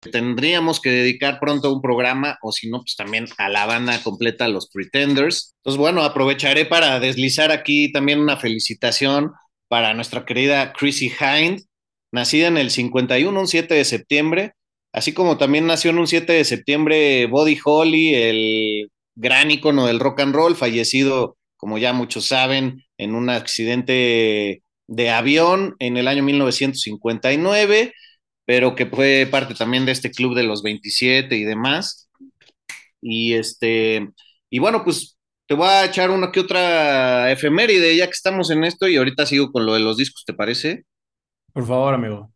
Tendríamos 0.00 0.80
que 0.80 0.90
dedicar 0.90 1.38
pronto 1.38 1.74
un 1.74 1.82
programa, 1.82 2.38
o 2.40 2.52
si 2.52 2.70
no, 2.70 2.78
pues 2.78 2.96
también 2.96 3.26
a 3.36 3.50
la 3.50 3.66
banda 3.66 4.02
completa, 4.02 4.48
los 4.48 4.70
Pretenders. 4.70 5.54
Entonces, 5.58 5.78
bueno, 5.78 6.02
aprovecharé 6.02 6.64
para 6.64 6.98
deslizar 7.00 7.52
aquí 7.52 7.92
también 7.92 8.18
una 8.18 8.38
felicitación 8.38 9.32
para 9.68 9.92
nuestra 9.92 10.24
querida 10.24 10.72
Chrissy 10.72 11.12
Hind, 11.20 11.60
nacida 12.12 12.48
en 12.48 12.56
el 12.56 12.70
51, 12.70 13.38
un 13.38 13.46
7 13.46 13.74
de 13.74 13.84
septiembre, 13.84 14.54
así 14.92 15.12
como 15.12 15.38
también 15.38 15.66
nació 15.66 15.90
en 15.90 15.98
un 15.98 16.06
7 16.06 16.32
de 16.32 16.44
septiembre 16.44 17.26
Buddy 17.26 17.58
Holly, 17.64 18.14
el 18.14 18.90
gran 19.14 19.50
ícono 19.50 19.86
del 19.86 20.00
rock 20.00 20.20
and 20.20 20.34
roll, 20.34 20.56
fallecido, 20.56 21.36
como 21.56 21.78
ya 21.78 21.92
muchos 21.92 22.26
saben, 22.26 22.84
en 22.98 23.14
un 23.14 23.30
accidente 23.30 24.62
de 24.86 25.10
avión 25.10 25.76
en 25.78 25.96
el 25.96 26.08
año 26.08 26.22
1959, 26.22 27.94
pero 28.44 28.74
que 28.74 28.86
fue 28.86 29.28
parte 29.30 29.54
también 29.54 29.86
de 29.86 29.92
este 29.92 30.10
club 30.10 30.34
de 30.34 30.42
los 30.44 30.62
27 30.62 31.36
y 31.36 31.44
demás. 31.44 32.08
Y 33.00 33.34
este, 33.34 34.08
y 34.50 34.58
bueno, 34.58 34.84
pues 34.84 35.18
te 35.46 35.54
voy 35.54 35.68
a 35.68 35.84
echar 35.86 36.10
una 36.10 36.32
que 36.32 36.40
otra 36.40 37.30
efeméride 37.32 37.96
ya 37.96 38.06
que 38.06 38.12
estamos 38.12 38.50
en 38.50 38.64
esto 38.64 38.88
y 38.88 38.96
ahorita 38.96 39.26
sigo 39.26 39.52
con 39.52 39.66
lo 39.66 39.74
de 39.74 39.80
los 39.80 39.96
discos, 39.96 40.24
¿te 40.24 40.34
parece? 40.34 40.84
Por 41.52 41.66
favor, 41.66 41.94
amigo. 41.94 42.32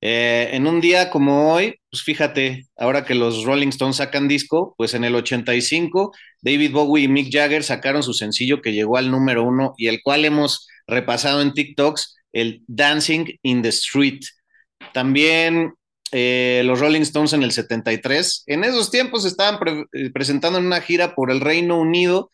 Eh, 0.00 0.50
en 0.52 0.66
un 0.66 0.80
día 0.80 1.10
como 1.10 1.52
hoy, 1.52 1.74
pues 1.90 2.02
fíjate, 2.04 2.66
ahora 2.76 3.04
que 3.04 3.14
los 3.14 3.44
Rolling 3.44 3.68
Stones 3.68 3.96
sacan 3.96 4.28
disco, 4.28 4.74
pues 4.76 4.94
en 4.94 5.04
el 5.04 5.14
85, 5.14 6.12
David 6.40 6.72
Bowie 6.72 7.04
y 7.04 7.08
Mick 7.08 7.32
Jagger 7.32 7.64
sacaron 7.64 8.02
su 8.02 8.12
sencillo 8.12 8.62
que 8.62 8.72
llegó 8.72 8.96
al 8.96 9.10
número 9.10 9.42
uno 9.42 9.74
y 9.76 9.88
el 9.88 10.00
cual 10.02 10.24
hemos 10.24 10.68
repasado 10.86 11.42
en 11.42 11.52
TikToks, 11.52 12.16
el 12.32 12.62
Dancing 12.68 13.38
in 13.42 13.62
the 13.62 13.70
Street. 13.70 14.20
También 14.94 15.74
eh, 16.12 16.62
los 16.64 16.78
Rolling 16.78 17.02
Stones 17.02 17.32
en 17.32 17.42
el 17.42 17.52
73. 17.52 18.44
En 18.46 18.64
esos 18.64 18.90
tiempos 18.90 19.24
estaban 19.24 19.58
pre 19.58 19.84
presentando 20.12 20.58
en 20.58 20.66
una 20.66 20.80
gira 20.80 21.14
por 21.14 21.30
el 21.30 21.40
Reino 21.40 21.78
Unido 21.80 22.30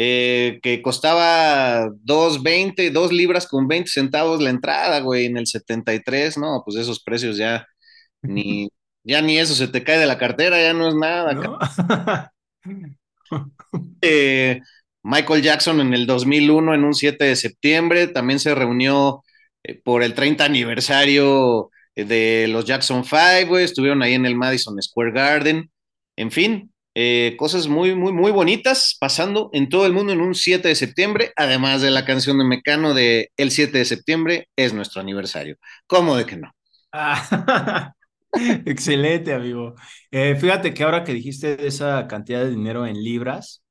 eh, 0.00 0.60
que 0.62 0.80
costaba 0.80 1.88
2.20, 1.88 2.92
2 2.92 3.12
libras 3.12 3.48
con 3.48 3.66
20 3.66 3.90
centavos 3.90 4.40
la 4.40 4.50
entrada, 4.50 5.00
güey, 5.00 5.26
en 5.26 5.36
el 5.36 5.48
73, 5.48 6.38
¿no? 6.38 6.62
Pues 6.64 6.76
esos 6.76 7.02
precios 7.02 7.36
ya 7.36 7.66
ni, 8.22 8.68
ya 9.04 9.20
ni 9.22 9.38
eso 9.38 9.56
se 9.56 9.66
te 9.66 9.82
cae 9.82 9.98
de 9.98 10.06
la 10.06 10.16
cartera, 10.16 10.62
ya 10.62 10.72
no 10.72 10.86
es 10.86 10.94
nada. 10.94 11.32
¿No? 11.32 11.58
eh, 14.00 14.60
Michael 15.02 15.42
Jackson 15.42 15.80
en 15.80 15.92
el 15.92 16.06
2001, 16.06 16.74
en 16.74 16.84
un 16.84 16.94
7 16.94 17.24
de 17.24 17.34
septiembre, 17.34 18.06
también 18.06 18.38
se 18.38 18.54
reunió 18.54 19.24
eh, 19.64 19.80
por 19.82 20.04
el 20.04 20.14
30 20.14 20.44
aniversario 20.44 21.70
de 21.96 22.46
los 22.48 22.64
Jackson 22.64 23.02
5, 23.04 23.48
güey, 23.48 23.64
estuvieron 23.64 24.00
ahí 24.04 24.14
en 24.14 24.26
el 24.26 24.36
Madison 24.36 24.80
Square 24.80 25.10
Garden, 25.10 25.72
en 26.14 26.30
fin, 26.30 26.72
eh, 27.00 27.36
cosas 27.36 27.68
muy, 27.68 27.94
muy, 27.94 28.12
muy 28.12 28.32
bonitas 28.32 28.96
pasando 28.98 29.50
en 29.52 29.68
todo 29.68 29.86
el 29.86 29.92
mundo 29.92 30.12
en 30.12 30.20
un 30.20 30.34
7 30.34 30.66
de 30.66 30.74
septiembre, 30.74 31.32
además 31.36 31.80
de 31.80 31.92
la 31.92 32.04
canción 32.04 32.38
de 32.38 32.44
Mecano 32.44 32.92
de 32.92 33.30
El 33.36 33.52
7 33.52 33.78
de 33.78 33.84
septiembre 33.84 34.48
es 34.56 34.74
nuestro 34.74 35.00
aniversario. 35.00 35.58
¿Cómo 35.86 36.16
de 36.16 36.26
que 36.26 36.36
no? 36.38 36.50
Ah, 36.90 37.92
excelente, 38.66 39.32
amigo. 39.32 39.76
Eh, 40.10 40.34
fíjate 40.34 40.74
que 40.74 40.82
ahora 40.82 41.04
que 41.04 41.14
dijiste 41.14 41.68
esa 41.68 42.08
cantidad 42.08 42.40
de 42.42 42.50
dinero 42.50 42.84
en 42.84 43.00
libras, 43.00 43.62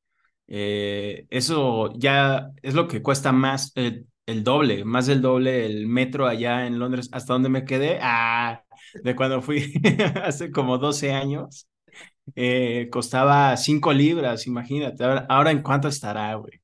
eh, 0.48 1.26
eso 1.30 1.92
ya 1.98 2.52
es 2.62 2.76
lo 2.76 2.88
que 2.88 3.02
cuesta 3.02 3.34
más, 3.34 3.74
eh, 3.76 4.06
el 4.26 4.46
doble, 4.46 4.86
más 4.86 5.06
del 5.06 5.22
doble 5.22 5.66
el 5.66 5.88
metro 5.88 6.28
allá 6.28 6.66
en 6.66 6.80
Londres, 6.80 7.10
hasta 7.12 7.34
donde 7.34 7.50
me 7.50 7.66
quedé, 7.66 8.00
ah, 8.02 8.64
de 9.04 9.16
cuando 9.18 9.42
fui 9.42 9.74
hace 10.24 10.50
como 10.50 10.78
12 10.78 11.12
años 11.12 11.68
eh, 12.36 12.90
costaba 12.92 13.56
5 13.58 13.94
libras, 13.94 14.48
imagínate. 14.48 15.04
Ahora, 15.30 15.52
en 15.52 15.62
cuánto 15.64 15.88
estará, 15.88 16.34
güey. 16.36 16.62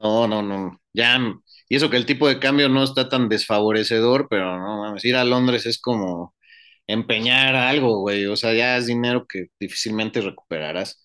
No, 0.00 0.26
no, 0.26 0.42
no. 0.42 0.80
Ya, 0.92 1.18
y 1.68 1.76
eso 1.76 1.88
que 1.90 1.96
el 1.96 2.06
tipo 2.06 2.28
de 2.28 2.38
cambio 2.40 2.68
no 2.68 2.82
está 2.84 3.08
tan 3.08 3.28
desfavorecedor, 3.28 4.26
pero 4.28 4.58
no 4.58 4.78
mames, 4.82 5.04
ir 5.04 5.16
a 5.16 5.24
Londres 5.24 5.64
es 5.66 5.80
como 5.80 6.34
empeñar 6.86 7.54
algo, 7.56 8.00
güey. 8.00 8.26
O 8.26 8.36
sea, 8.36 8.54
ya 8.54 8.76
es 8.78 8.86
dinero 8.86 9.26
que 9.28 9.46
difícilmente 9.60 10.20
recuperarás. 10.20 11.02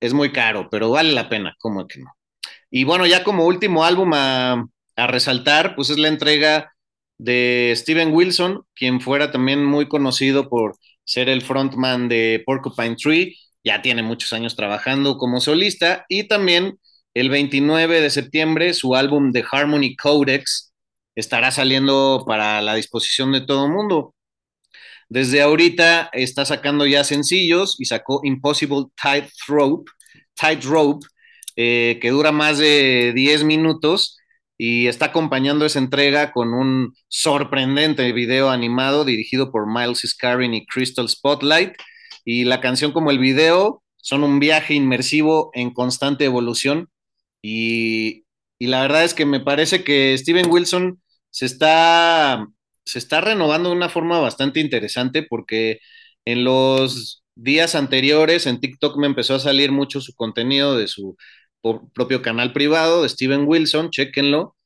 Es 0.00 0.14
muy 0.14 0.32
caro, 0.32 0.68
pero 0.70 0.90
vale 0.90 1.12
la 1.12 1.28
pena, 1.28 1.56
¿cómo 1.60 1.86
que 1.88 2.00
no? 2.00 2.12
Y 2.70 2.84
bueno, 2.84 3.06
ya 3.06 3.24
como 3.24 3.46
último 3.46 3.84
álbum 3.84 4.12
a, 4.14 4.66
a 4.96 5.06
resaltar, 5.08 5.76
pues 5.76 5.90
es 5.90 5.98
la 5.98 6.08
entrega 6.08 6.72
de 7.18 7.72
Steven 7.76 8.12
Wilson, 8.14 8.64
quien 8.74 9.00
fuera 9.00 9.30
también 9.32 9.64
muy 9.64 9.88
conocido 9.88 10.48
por 10.50 10.76
ser 11.04 11.28
el 11.28 11.42
frontman 11.42 12.08
de 12.08 12.42
Porcupine 12.46 12.96
Tree, 12.96 13.36
ya 13.64 13.82
tiene 13.82 14.02
muchos 14.02 14.32
años 14.32 14.56
trabajando 14.56 15.16
como 15.18 15.40
solista, 15.40 16.04
y 16.08 16.28
también 16.28 16.78
el 17.14 17.30
29 17.30 18.00
de 18.00 18.10
septiembre 18.10 18.74
su 18.74 18.94
álbum 18.94 19.32
The 19.32 19.44
Harmony 19.50 19.96
Codex 19.96 20.72
estará 21.14 21.50
saliendo 21.50 22.24
para 22.26 22.62
la 22.62 22.74
disposición 22.74 23.32
de 23.32 23.42
todo 23.42 23.66
el 23.66 23.72
mundo. 23.72 24.14
Desde 25.08 25.42
ahorita 25.42 26.08
está 26.12 26.44
sacando 26.46 26.86
ya 26.86 27.04
sencillos 27.04 27.76
y 27.78 27.84
sacó 27.84 28.20
Impossible 28.24 28.86
Tightrope, 29.00 29.90
Tightrope 30.34 31.06
eh, 31.56 31.98
que 32.00 32.10
dura 32.10 32.32
más 32.32 32.56
de 32.58 33.12
10 33.14 33.44
minutos 33.44 34.16
y 34.64 34.86
está 34.86 35.06
acompañando 35.06 35.66
esa 35.66 35.80
entrega 35.80 36.30
con 36.30 36.54
un 36.54 36.94
sorprendente 37.08 38.12
video 38.12 38.48
animado 38.48 39.04
dirigido 39.04 39.50
por 39.50 39.66
Miles 39.66 40.02
Scarin 40.06 40.54
y 40.54 40.64
Crystal 40.66 41.08
Spotlight. 41.08 41.72
Y 42.24 42.44
la 42.44 42.60
canción 42.60 42.92
como 42.92 43.10
el 43.10 43.18
video 43.18 43.82
son 43.96 44.22
un 44.22 44.38
viaje 44.38 44.74
inmersivo 44.74 45.50
en 45.54 45.74
constante 45.74 46.26
evolución. 46.26 46.90
Y, 47.42 48.24
y 48.60 48.68
la 48.68 48.82
verdad 48.82 49.02
es 49.02 49.14
que 49.14 49.26
me 49.26 49.40
parece 49.40 49.82
que 49.82 50.16
Steven 50.16 50.48
Wilson 50.48 51.02
se 51.30 51.46
está, 51.46 52.46
se 52.84 53.00
está 53.00 53.20
renovando 53.20 53.70
de 53.70 53.74
una 53.74 53.88
forma 53.88 54.20
bastante 54.20 54.60
interesante 54.60 55.24
porque 55.24 55.80
en 56.24 56.44
los 56.44 57.24
días 57.34 57.74
anteriores 57.74 58.46
en 58.46 58.60
TikTok 58.60 58.96
me 58.96 59.08
empezó 59.08 59.34
a 59.34 59.40
salir 59.40 59.72
mucho 59.72 60.00
su 60.00 60.14
contenido 60.14 60.76
de 60.76 60.86
su 60.86 61.16
propio 61.94 62.22
canal 62.22 62.52
privado 62.52 63.02
de 63.02 63.08
Steven 63.08 63.44
Wilson, 63.46 63.90
chequenlo. 63.90 64.56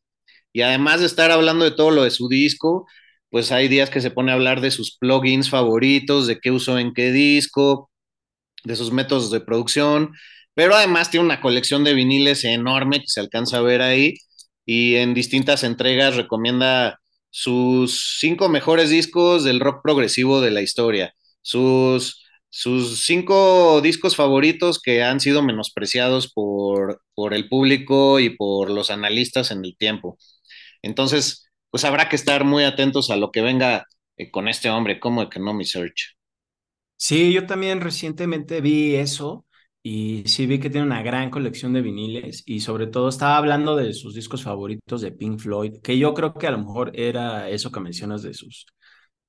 Y 0.52 0.62
además 0.62 1.00
de 1.00 1.06
estar 1.06 1.30
hablando 1.30 1.64
de 1.64 1.72
todo 1.72 1.90
lo 1.90 2.04
de 2.04 2.10
su 2.10 2.28
disco, 2.28 2.86
pues 3.30 3.52
hay 3.52 3.68
días 3.68 3.90
que 3.90 4.00
se 4.00 4.10
pone 4.10 4.32
a 4.32 4.34
hablar 4.34 4.60
de 4.60 4.70
sus 4.70 4.96
plugins 4.98 5.50
favoritos, 5.50 6.26
de 6.26 6.38
qué 6.40 6.50
usó 6.50 6.78
en 6.78 6.94
qué 6.94 7.12
disco, 7.12 7.90
de 8.64 8.76
sus 8.76 8.92
métodos 8.92 9.30
de 9.30 9.40
producción, 9.40 10.12
pero 10.54 10.74
además 10.74 11.10
tiene 11.10 11.26
una 11.26 11.40
colección 11.40 11.84
de 11.84 11.94
viniles 11.94 12.44
enorme 12.44 13.00
que 13.00 13.08
se 13.08 13.20
alcanza 13.20 13.58
a 13.58 13.62
ver 13.62 13.82
ahí 13.82 14.14
y 14.64 14.96
en 14.96 15.14
distintas 15.14 15.64
entregas 15.64 16.16
recomienda 16.16 17.00
sus 17.30 18.18
cinco 18.20 18.48
mejores 18.48 18.90
discos 18.90 19.44
del 19.44 19.60
rock 19.60 19.82
progresivo 19.82 20.40
de 20.40 20.50
la 20.50 20.62
historia, 20.62 21.14
sus 21.42 22.25
sus 22.56 23.04
cinco 23.04 23.82
discos 23.82 24.16
favoritos 24.16 24.80
que 24.80 25.02
han 25.02 25.20
sido 25.20 25.42
menospreciados 25.42 26.32
por, 26.32 27.02
por 27.14 27.34
el 27.34 27.50
público 27.50 28.18
y 28.18 28.30
por 28.30 28.70
los 28.70 28.90
analistas 28.90 29.50
en 29.50 29.62
el 29.62 29.76
tiempo. 29.76 30.16
Entonces, 30.80 31.50
pues 31.70 31.84
habrá 31.84 32.08
que 32.08 32.16
estar 32.16 32.44
muy 32.44 32.64
atentos 32.64 33.10
a 33.10 33.16
lo 33.16 33.30
que 33.30 33.42
venga 33.42 33.84
eh, 34.16 34.30
con 34.30 34.48
este 34.48 34.70
hombre 34.70 34.98
como 35.00 35.20
Economy 35.20 35.66
Search. 35.66 36.16
Sí, 36.96 37.30
yo 37.30 37.44
también 37.46 37.82
recientemente 37.82 38.62
vi 38.62 38.94
eso 38.94 39.44
y 39.82 40.22
sí 40.24 40.46
vi 40.46 40.58
que 40.58 40.70
tiene 40.70 40.86
una 40.86 41.02
gran 41.02 41.28
colección 41.28 41.74
de 41.74 41.82
viniles 41.82 42.42
y 42.46 42.60
sobre 42.60 42.86
todo 42.86 43.10
estaba 43.10 43.36
hablando 43.36 43.76
de 43.76 43.92
sus 43.92 44.14
discos 44.14 44.42
favoritos 44.42 45.02
de 45.02 45.12
Pink 45.12 45.40
Floyd, 45.40 45.74
que 45.82 45.98
yo 45.98 46.14
creo 46.14 46.32
que 46.32 46.46
a 46.46 46.52
lo 46.52 46.58
mejor 46.58 46.92
era 46.94 47.50
eso 47.50 47.70
que 47.70 47.80
mencionas 47.80 48.22
de 48.22 48.32
sus 48.32 48.64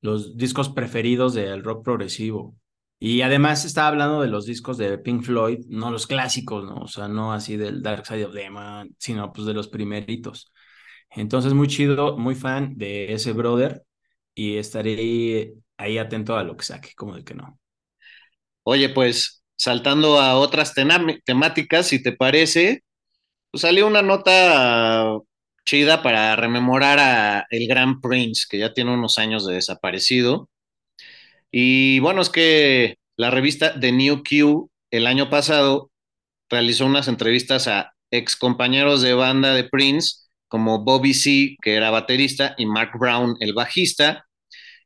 los 0.01 0.37
discos 0.37 0.69
preferidos 0.69 1.33
del 1.33 1.61
rock 1.63 1.83
progresivo. 1.83 2.55
Y 2.99 3.21
además 3.21 3.63
estaba 3.65 3.89
hablando 3.89 4.21
de 4.21 4.27
los 4.27 4.45
discos 4.45 4.77
de 4.77 4.97
Pink 4.97 5.23
Floyd, 5.23 5.59
no 5.67 5.91
los 5.91 6.07
clásicos, 6.07 6.65
¿no? 6.65 6.77
O 6.77 6.87
sea, 6.87 7.07
no 7.07 7.31
así 7.33 7.55
del 7.57 7.83
Dark 7.83 8.05
Side 8.07 8.25
of 8.25 8.33
the 8.33 8.49
sino 8.97 9.31
pues 9.31 9.45
de 9.47 9.53
los 9.53 9.67
primeritos. 9.67 10.51
Entonces, 11.11 11.53
muy 11.53 11.67
chido, 11.67 12.17
muy 12.17 12.35
fan 12.35 12.77
de 12.77 13.13
ese 13.13 13.33
brother 13.33 13.83
y 14.35 14.57
estaré 14.57 15.53
ahí 15.77 15.97
atento 15.97 16.35
a 16.37 16.43
lo 16.43 16.57
que 16.57 16.65
saque, 16.65 16.91
como 16.95 17.15
de 17.15 17.23
que 17.23 17.35
no. 17.35 17.59
Oye, 18.63 18.89
pues 18.89 19.43
saltando 19.55 20.19
a 20.19 20.35
otras 20.35 20.73
temáticas, 21.25 21.87
si 21.87 22.01
te 22.03 22.11
parece, 22.11 22.83
pues 23.51 23.61
salió 23.61 23.87
una 23.87 24.01
nota 24.01 25.17
chida 25.65 26.03
para 26.03 26.35
rememorar 26.35 26.99
a 26.99 27.45
el 27.51 27.67
gran 27.67 28.01
Prince, 28.01 28.45
que 28.49 28.59
ya 28.59 28.73
tiene 28.73 28.93
unos 28.93 29.19
años 29.19 29.45
de 29.47 29.55
desaparecido. 29.55 30.49
Y 31.51 31.99
bueno, 31.99 32.21
es 32.21 32.29
que 32.29 32.97
la 33.15 33.31
revista 33.31 33.79
The 33.79 33.91
New 33.91 34.23
Q 34.23 34.69
el 34.91 35.07
año 35.07 35.29
pasado 35.29 35.91
realizó 36.49 36.85
unas 36.85 37.07
entrevistas 37.07 37.67
a 37.67 37.93
ex 38.11 38.35
compañeros 38.35 39.01
de 39.01 39.13
banda 39.13 39.53
de 39.53 39.65
Prince, 39.65 40.27
como 40.47 40.83
Bobby 40.83 41.13
C., 41.13 41.57
que 41.61 41.75
era 41.75 41.91
baterista, 41.91 42.55
y 42.57 42.65
Mark 42.65 42.91
Brown, 42.99 43.35
el 43.39 43.53
bajista, 43.53 44.25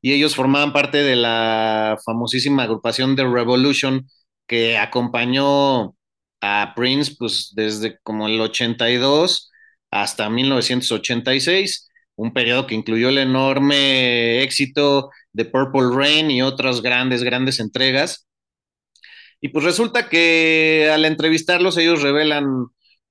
y 0.01 0.13
ellos 0.13 0.35
formaban 0.35 0.73
parte 0.73 0.97
de 1.03 1.15
la 1.15 1.97
famosísima 2.05 2.63
agrupación 2.63 3.15
The 3.15 3.23
Revolution 3.23 4.07
que 4.47 4.77
acompañó 4.77 5.95
a 6.41 6.73
Prince 6.75 7.15
pues 7.17 7.51
desde 7.55 7.99
como 8.03 8.27
el 8.27 8.41
82 8.41 9.51
hasta 9.91 10.29
1986, 10.29 11.89
un 12.15 12.33
periodo 12.33 12.67
que 12.67 12.75
incluyó 12.75 13.09
el 13.09 13.19
enorme 13.19 14.41
éxito 14.43 15.09
de 15.33 15.45
Purple 15.45 15.95
Rain 15.95 16.31
y 16.31 16.41
otras 16.41 16.81
grandes, 16.81 17.23
grandes 17.23 17.59
entregas. 17.59 18.27
Y 19.41 19.49
pues 19.49 19.65
resulta 19.65 20.07
que 20.09 20.89
al 20.93 21.05
entrevistarlos 21.05 21.77
ellos 21.77 22.01
revelan, 22.01 22.45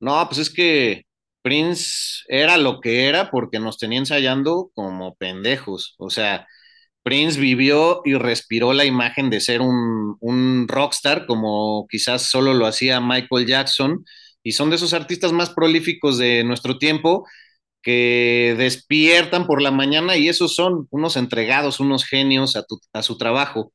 no, 0.01 0.27
pues 0.29 0.39
es 0.39 0.51
que 0.51 1.05
Prince 1.43 2.23
era 2.29 2.57
lo 2.57 2.81
que 2.81 3.09
era 3.09 3.31
porque 3.31 3.59
nos 3.59 3.79
tenía 3.79 3.99
ensayando 3.99 4.71
como 4.75 5.17
pendejos. 5.17 5.95
O 5.99 6.11
sea, 6.11 6.47
Prince 7.03 7.41
vivió 7.41 8.03
y 8.05 8.15
respiró 8.15 8.73
la 8.73 8.85
imagen 8.85 9.31
de 9.31 9.41
ser 9.41 9.61
un, 9.61 10.17
un 10.21 10.69
rockstar 10.69 11.27
como 11.27 11.87
quizás 11.89 12.23
solo 12.23 12.55
lo 12.55 12.67
hacía 12.67 13.01
Michael 13.01 13.47
Jackson. 13.47 14.05
Y 14.43 14.53
son 14.53 14.71
de 14.71 14.77
esos 14.77 14.95
artistas 14.95 15.33
más 15.33 15.51
prolíficos 15.51 16.19
de 16.19 16.45
nuestro 16.45 16.79
tiempo 16.79 17.27
que 17.83 18.55
despiertan 18.59 19.47
por 19.47 19.63
la 19.63 19.71
mañana 19.71 20.17
y 20.17 20.29
esos 20.29 20.55
son 20.55 20.87
unos 20.91 21.17
entregados, 21.17 21.81
unos 21.81 22.05
genios 22.05 22.57
a, 22.93 23.03
su 23.03 23.19
trabajo. 23.19 23.73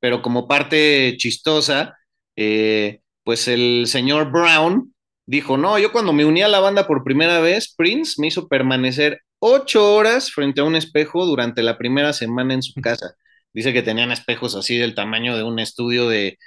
Pero 0.00 0.22
como 0.22 0.48
parte 0.48 1.16
chistosa, 1.18 1.96
eh, 2.36 3.00
pues 3.24 3.48
el 3.48 3.84
señor 3.86 4.30
Brown 4.32 4.94
dijo, 5.26 5.56
no, 5.56 5.78
yo 5.78 5.92
cuando 5.92 6.12
me 6.12 6.24
uní 6.24 6.42
a 6.42 6.48
la 6.48 6.60
banda 6.60 6.86
por 6.86 7.04
primera 7.04 7.40
vez, 7.40 7.74
Prince 7.76 8.14
me 8.18 8.28
hizo 8.28 8.48
permanecer 8.48 9.20
ocho 9.38 9.94
horas 9.94 10.30
frente 10.32 10.60
a 10.60 10.64
un 10.64 10.76
espejo 10.76 11.24
durante 11.26 11.62
la 11.62 11.78
primera 11.78 12.12
semana 12.12 12.54
en 12.54 12.62
su 12.62 12.80
casa. 12.80 13.14
Dice 13.52 13.72
que 13.72 13.82
tenían 13.82 14.10
espejos 14.12 14.54
así 14.56 14.76
del 14.76 14.94
tamaño 14.94 15.36
de 15.36 15.44
un 15.44 15.58
estudio 15.58 16.08
de, 16.08 16.38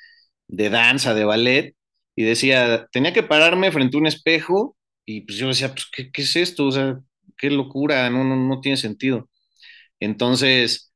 de 0.48 0.70
danza, 0.70 1.14
de 1.14 1.26
ballet, 1.26 1.76
y 2.16 2.24
decía, 2.24 2.88
tenía 2.92 3.14
que 3.14 3.24
pararme 3.24 3.72
frente 3.72 3.98
a 3.98 4.00
un 4.00 4.08
espejo 4.08 4.76
y 5.08 5.22
pues 5.22 5.38
yo 5.40 5.48
decía, 5.50 5.74
pues, 5.74 5.88
¿qué, 5.92 6.12
es 6.22 6.36
esto? 6.36 6.68
O 6.68 6.72
sea, 6.72 7.00
qué 7.38 7.50
locura, 7.52 8.10
no, 8.10 8.24
no, 8.26 8.36
no 8.36 8.62
tiene 8.62 8.78
sentido. 8.78 9.30
Entonces, 10.00 10.94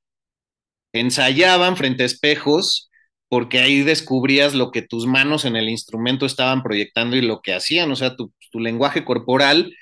ensayaban 0.94 1.78
frente 1.78 2.04
a 2.04 2.08
espejos 2.08 2.92
porque 3.30 3.60
ahí 3.60 3.84
descubrías 3.84 4.56
lo 4.56 4.72
que 4.72 4.82
tus 4.84 5.08
manos 5.08 5.46
en 5.46 5.56
el 5.56 5.70
instrumento 5.70 6.26
estaban 6.26 6.64
proyectando 6.64 7.16
y 7.18 7.22
lo 7.22 7.42
que 7.42 7.54
hacían, 7.54 7.92
o 7.92 7.96
sea, 7.96 8.16
tu, 8.18 8.34
tu 8.52 8.60
lenguaje 8.60 9.06
corporal 9.06 9.74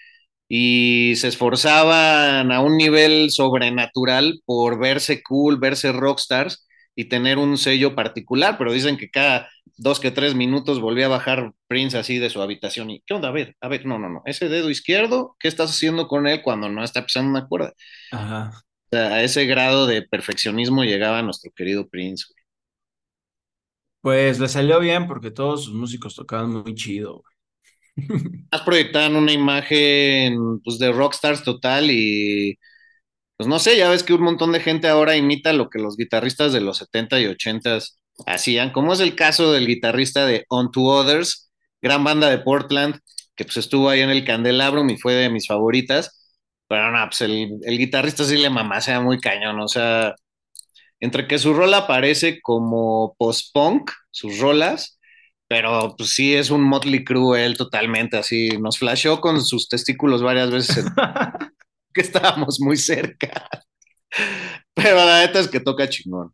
y 0.50 1.14
se 1.18 1.30
esforzaban 1.30 2.52
a 2.52 2.62
un 2.62 2.78
nivel 2.78 3.32
sobrenatural 3.32 4.42
por 4.46 4.80
verse 4.80 5.24
cool, 5.24 5.60
verse 5.60 5.92
rockstars 5.92 6.68
y 7.00 7.06
tener 7.06 7.38
un 7.38 7.58
sello 7.58 7.96
particular, 7.96 8.58
pero 8.58 8.74
dicen 8.74 8.98
que 8.98 9.10
cada 9.10 9.50
dos 9.78 10.02
que 10.02 10.12
tres 10.12 10.36
minutos 10.36 10.82
volvía 10.82 11.06
a 11.06 11.08
bajar 11.08 11.54
Prince 11.70 11.98
así 11.98 12.18
de 12.18 12.30
su 12.30 12.42
habitación 12.42 12.90
y, 12.90 13.02
¿qué 13.08 13.14
onda? 13.14 13.30
A 13.30 13.32
ver, 13.32 13.56
a 13.62 13.70
ver, 13.70 13.86
no, 13.86 13.98
no, 13.98 14.10
no, 14.10 14.22
ese 14.26 14.50
dedo 14.50 14.70
izquierdo, 14.70 15.38
¿qué 15.40 15.48
estás 15.48 15.70
haciendo 15.70 16.10
con 16.10 16.28
él 16.28 16.42
cuando 16.42 16.68
no 16.68 16.84
está 16.84 17.06
pisando 17.06 17.30
una 17.30 17.48
cuerda? 17.48 17.74
Ajá. 18.12 18.52
O 18.54 18.88
sea, 18.92 19.14
a 19.14 19.24
ese 19.24 19.46
grado 19.46 19.88
de 19.88 20.02
perfeccionismo 20.02 20.84
llegaba 20.84 21.22
nuestro 21.22 21.52
querido 21.56 21.88
Prince. 21.88 22.26
Pues 24.02 24.38
le 24.42 24.50
salió 24.50 24.82
bien 24.82 25.08
porque 25.08 25.32
todos 25.32 25.64
sus 25.64 25.74
músicos 25.74 26.16
tocaban 26.16 26.50
muy 26.52 26.76
chido. 26.76 27.24
Has 28.52 28.62
proyectado 28.64 29.18
una 29.18 29.32
imagen 29.32 30.60
pues, 30.66 30.78
de 30.78 30.92
rockstars 30.92 31.46
total 31.46 31.92
y 31.92 32.60
pues 33.40 33.48
no 33.48 33.58
sé, 33.58 33.78
ya 33.78 33.90
ves 33.90 34.04
que 34.04 34.14
un 34.14 34.22
montón 34.24 34.52
de 34.52 34.60
gente 34.60 34.90
ahora 34.90 35.16
imita 35.16 35.54
lo 35.54 35.70
que 35.70 35.80
los 35.80 35.96
guitarristas 35.96 36.52
de 36.52 36.60
los 36.60 36.80
70 36.80 37.22
y 37.22 37.28
80 37.28 37.80
hacían, 38.26 38.72
como 38.74 38.92
es 38.92 39.00
el 39.00 39.16
caso 39.16 39.54
del 39.54 39.66
guitarrista 39.66 40.26
de 40.26 40.44
On 40.50 40.72
to 40.72 40.82
Others, 40.82 41.50
gran 41.82 42.04
banda 42.04 42.30
de 42.30 42.40
Portland, 42.40 43.00
que 43.38 43.46
pues 43.46 43.56
estuvo 43.56 43.88
ahí 43.90 44.02
en 44.02 44.10
el 44.10 44.26
Candelabrum 44.26 44.90
y 44.90 44.98
fue 44.98 45.14
de 45.14 45.30
mis 45.30 45.48
favoritas. 45.48 46.36
Pero 46.68 46.92
no, 46.92 47.06
pues 47.08 47.22
el, 47.22 47.50
el 47.64 47.78
guitarrista 47.78 48.26
sí 48.26 48.36
le 48.38 48.50
mamasea 48.50 49.00
muy 49.00 49.20
cañón, 49.22 49.58
o 49.62 49.70
sea, 49.70 50.16
entre 51.00 51.26
que 51.26 51.40
su 51.40 51.54
rola 51.54 51.88
parece 51.88 52.42
como 52.42 53.16
post-punk, 53.18 53.90
sus 54.12 54.40
rolas, 54.40 55.00
pero 55.48 55.96
pues 55.98 56.10
sí 56.10 56.36
es 56.36 56.50
un 56.50 56.64
Motley 56.64 57.06
Crue 57.06 57.46
él 57.46 57.56
totalmente 57.56 58.18
así, 58.18 58.50
nos 58.60 58.78
flasheó 58.80 59.22
con 59.22 59.42
sus 59.46 59.70
testículos 59.70 60.22
varias 60.22 60.52
veces 60.52 60.86
que 61.94 62.02
estábamos 62.02 62.60
muy 62.62 62.78
cerca. 62.78 63.50
Pero 64.74 64.96
la 64.98 65.22
neta 65.22 65.40
es 65.40 65.48
que 65.48 65.60
toca 65.60 65.90
chingón. 65.90 66.34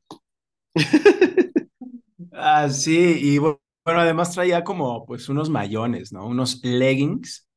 Ah, 2.32 2.70
sí, 2.70 3.18
y 3.22 3.38
bu- 3.40 3.60
bueno, 3.86 4.02
además 4.02 4.32
traía 4.34 4.64
como 4.64 5.06
pues 5.06 5.30
unos 5.30 5.50
mayones, 5.50 6.12
¿no? 6.14 6.26
Unos 6.28 6.64
leggings 6.64 7.48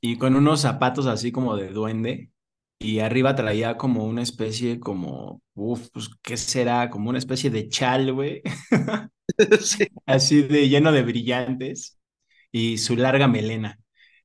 y 0.00 0.18
con 0.18 0.36
unos 0.36 0.60
zapatos 0.60 1.06
así 1.06 1.32
como 1.32 1.56
de 1.56 1.68
duende 1.70 2.30
y 2.78 2.98
arriba 3.00 3.34
traía 3.34 3.76
como 3.78 4.04
una 4.04 4.22
especie 4.22 4.78
como, 4.80 5.40
uff, 5.54 5.88
pues, 5.92 6.10
¿qué 6.22 6.36
será? 6.36 6.90
Como 6.90 7.08
una 7.10 7.18
especie 7.18 7.48
de 7.50 7.68
chal, 7.68 8.12
güey, 8.12 8.42
Sí. 9.62 9.88
así 10.06 10.42
de 10.42 10.68
lleno 10.68 10.92
de 10.92 11.02
brillantes 11.02 11.98
y 12.52 12.78
su 12.78 12.96
larga 12.96 13.28
melena. 13.28 13.78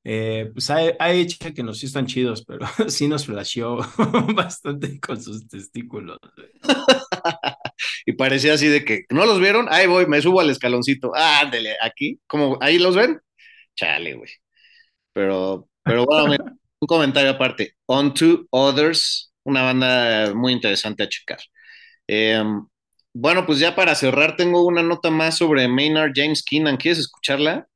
Eh, 0.03 0.49
pues 0.53 0.69
hay, 0.69 0.91
hay 0.97 1.21
hecho 1.21 1.53
que 1.53 1.61
nos 1.61 1.79
sí 1.79 1.85
están 1.85 2.05
chidos, 2.05 2.43
pero 2.45 2.65
sí 2.87 3.07
nos 3.07 3.25
flasheó 3.25 3.77
bastante 4.35 4.99
con 4.99 5.21
sus 5.21 5.47
testículos. 5.47 6.17
Y 8.05 8.13
parecía 8.13 8.53
así 8.53 8.67
de 8.67 8.83
que, 8.83 9.05
¿no 9.09 9.25
los 9.25 9.39
vieron? 9.39 9.67
Ahí 9.69 9.87
voy, 9.87 10.05
me 10.05 10.21
subo 10.21 10.41
al 10.41 10.49
escaloncito. 10.49 11.11
Ah, 11.15 11.41
ándele, 11.41 11.75
aquí, 11.81 12.19
como, 12.27 12.57
ahí 12.61 12.77
los 12.77 12.95
ven. 12.95 13.21
Chale, 13.75 14.15
güey. 14.15 14.29
Pero, 15.13 15.69
pero 15.83 16.05
bueno, 16.05 16.27
mira, 16.27 16.43
un 16.79 16.87
comentario 16.87 17.31
aparte. 17.31 17.75
On 17.85 18.13
to 18.13 18.47
Others, 18.49 19.33
una 19.43 19.63
banda 19.63 20.33
muy 20.33 20.53
interesante 20.53 21.03
a 21.03 21.09
checar. 21.09 21.39
Eh, 22.07 22.43
bueno, 23.13 23.45
pues 23.45 23.59
ya 23.59 23.75
para 23.75 23.95
cerrar, 23.95 24.35
tengo 24.35 24.65
una 24.65 24.83
nota 24.83 25.09
más 25.09 25.37
sobre 25.37 25.67
Maynard 25.67 26.11
James 26.15 26.43
Keenan. 26.43 26.77
¿Quieres 26.77 26.99
escucharla? 26.99 27.67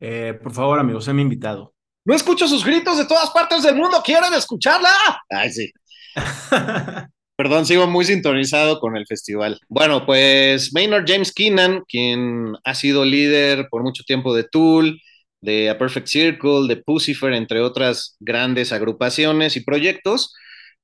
Eh, 0.00 0.38
por 0.42 0.52
favor, 0.52 0.78
amigos, 0.78 1.06
me 1.08 1.22
invitado. 1.22 1.74
No 2.04 2.14
escucho 2.14 2.48
sus 2.48 2.64
gritos 2.64 2.96
de 2.98 3.04
todas 3.04 3.30
partes 3.30 3.62
del 3.62 3.76
mundo. 3.76 4.02
¿Quieren 4.04 4.32
escucharla? 4.34 4.90
Ay, 5.28 5.52
sí. 5.52 5.70
Perdón, 7.36 7.64
sigo 7.64 7.86
muy 7.86 8.04
sintonizado 8.04 8.80
con 8.80 8.96
el 8.96 9.06
festival. 9.06 9.58
Bueno, 9.68 10.04
pues 10.04 10.72
Maynard 10.74 11.04
James 11.06 11.32
Keenan, 11.32 11.82
quien 11.88 12.54
ha 12.64 12.74
sido 12.74 13.04
líder 13.04 13.68
por 13.70 13.82
mucho 13.82 14.02
tiempo 14.04 14.34
de 14.34 14.44
Tool, 14.44 15.00
de 15.40 15.70
A 15.70 15.78
Perfect 15.78 16.06
Circle, 16.06 16.68
de 16.68 16.76
Pucifer, 16.76 17.32
entre 17.32 17.60
otras 17.60 18.16
grandes 18.20 18.72
agrupaciones 18.72 19.56
y 19.56 19.64
proyectos, 19.64 20.34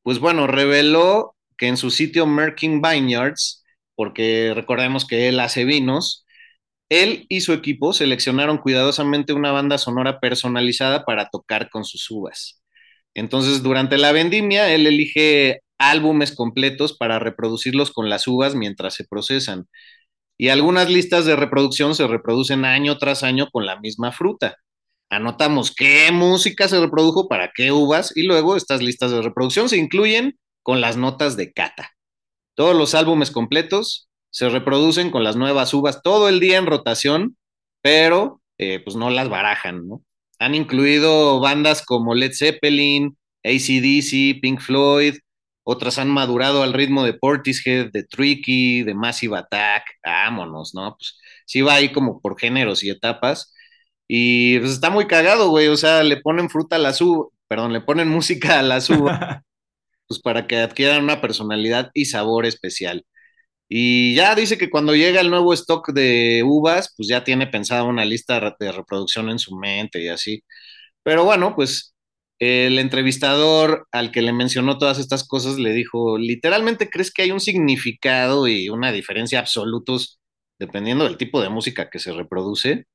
pues 0.02 0.18
bueno, 0.18 0.46
reveló 0.46 1.34
que 1.58 1.68
en 1.68 1.76
su 1.76 1.90
sitio 1.90 2.26
Merkin 2.26 2.80
Vineyards, 2.80 3.64
porque 3.94 4.52
recordemos 4.54 5.06
que 5.06 5.28
él 5.28 5.40
hace 5.40 5.64
vinos, 5.64 6.25
él 6.88 7.26
y 7.28 7.40
su 7.40 7.52
equipo 7.52 7.92
seleccionaron 7.92 8.58
cuidadosamente 8.58 9.32
una 9.32 9.52
banda 9.52 9.78
sonora 9.78 10.20
personalizada 10.20 11.04
para 11.04 11.28
tocar 11.28 11.68
con 11.70 11.84
sus 11.84 12.10
uvas. 12.10 12.62
Entonces, 13.14 13.62
durante 13.62 13.98
la 13.98 14.12
vendimia, 14.12 14.72
él 14.72 14.86
elige 14.86 15.62
álbumes 15.78 16.34
completos 16.34 16.96
para 16.96 17.18
reproducirlos 17.18 17.90
con 17.90 18.08
las 18.08 18.26
uvas 18.26 18.54
mientras 18.54 18.94
se 18.94 19.04
procesan. 19.04 19.66
Y 20.38 20.50
algunas 20.50 20.90
listas 20.90 21.24
de 21.24 21.36
reproducción 21.36 21.94
se 21.94 22.06
reproducen 22.06 22.64
año 22.64 22.98
tras 22.98 23.22
año 23.22 23.48
con 23.50 23.66
la 23.66 23.80
misma 23.80 24.12
fruta. 24.12 24.56
Anotamos 25.10 25.74
qué 25.74 26.10
música 26.12 26.68
se 26.68 26.80
reprodujo 26.80 27.28
para 27.28 27.52
qué 27.54 27.72
uvas 27.72 28.14
y 28.16 28.24
luego 28.24 28.56
estas 28.56 28.82
listas 28.82 29.12
de 29.12 29.22
reproducción 29.22 29.68
se 29.68 29.78
incluyen 29.78 30.38
con 30.62 30.80
las 30.80 30.96
notas 30.96 31.36
de 31.36 31.52
cata. 31.52 31.90
Todos 32.54 32.76
los 32.76 32.94
álbumes 32.94 33.30
completos 33.30 34.05
se 34.36 34.50
reproducen 34.50 35.10
con 35.10 35.24
las 35.24 35.34
nuevas 35.34 35.72
uvas 35.72 36.02
todo 36.02 36.28
el 36.28 36.40
día 36.40 36.58
en 36.58 36.66
rotación, 36.66 37.38
pero 37.80 38.42
eh, 38.58 38.80
pues 38.84 38.94
no 38.94 39.08
las 39.08 39.30
barajan, 39.30 39.88
¿no? 39.88 40.02
Han 40.38 40.54
incluido 40.54 41.40
bandas 41.40 41.82
como 41.82 42.14
Led 42.14 42.32
Zeppelin, 42.34 43.16
ACDC, 43.42 44.38
Pink 44.42 44.60
Floyd, 44.60 45.14
otras 45.64 45.98
han 45.98 46.10
madurado 46.10 46.62
al 46.62 46.74
ritmo 46.74 47.02
de 47.02 47.14
Portishead, 47.14 47.90
de 47.92 48.04
Tricky, 48.04 48.82
de 48.82 48.92
Massive 48.94 49.38
Attack, 49.38 49.84
vámonos, 50.04 50.74
¿no? 50.74 50.96
Pues 50.98 51.18
sí 51.46 51.62
va 51.62 51.76
ahí 51.76 51.90
como 51.90 52.20
por 52.20 52.38
géneros 52.38 52.84
y 52.84 52.90
etapas. 52.90 53.54
Y 54.06 54.58
pues 54.58 54.72
está 54.72 54.90
muy 54.90 55.06
cagado, 55.06 55.48
güey, 55.48 55.68
o 55.68 55.78
sea, 55.78 56.02
le 56.02 56.18
ponen 56.18 56.50
fruta 56.50 56.76
a 56.76 56.78
las 56.78 57.00
uvas, 57.00 57.28
perdón, 57.48 57.72
le 57.72 57.80
ponen 57.80 58.08
música 58.10 58.58
a 58.58 58.62
las 58.62 58.90
uvas, 58.90 59.18
pues 60.08 60.20
para 60.20 60.46
que 60.46 60.58
adquieran 60.58 61.04
una 61.04 61.22
personalidad 61.22 61.90
y 61.94 62.04
sabor 62.04 62.44
especial. 62.44 63.06
Y 63.68 64.14
ya 64.14 64.34
dice 64.34 64.58
que 64.58 64.70
cuando 64.70 64.94
llega 64.94 65.20
el 65.20 65.30
nuevo 65.30 65.52
stock 65.52 65.90
de 65.92 66.42
uvas, 66.44 66.92
pues 66.96 67.08
ya 67.08 67.24
tiene 67.24 67.46
pensada 67.48 67.82
una 67.84 68.04
lista 68.04 68.54
de 68.60 68.72
reproducción 68.72 69.28
en 69.30 69.38
su 69.40 69.56
mente 69.56 70.02
y 70.02 70.08
así. 70.08 70.42
Pero 71.02 71.24
bueno, 71.24 71.54
pues 71.56 71.94
el 72.38 72.78
entrevistador 72.78 73.88
al 73.92 74.12
que 74.12 74.22
le 74.22 74.32
mencionó 74.32 74.78
todas 74.78 74.98
estas 74.98 75.26
cosas 75.26 75.58
le 75.58 75.72
dijo, 75.72 76.18
literalmente, 76.18 76.90
¿crees 76.90 77.12
que 77.12 77.22
hay 77.22 77.32
un 77.32 77.40
significado 77.40 78.48
y 78.48 78.68
una 78.68 78.92
diferencia 78.92 79.40
absolutos 79.40 80.20
dependiendo 80.58 81.04
del 81.04 81.16
tipo 81.18 81.40
de 81.42 81.48
música 81.50 81.90
que 81.90 81.98
se 81.98 82.12
reproduce? 82.12 82.86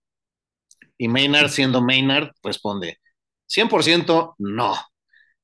Y 0.97 1.07
Maynard, 1.07 1.49
siendo 1.49 1.81
Maynard, 1.81 2.31
responde, 2.43 2.99
100% 3.47 4.35
no. 4.39 4.75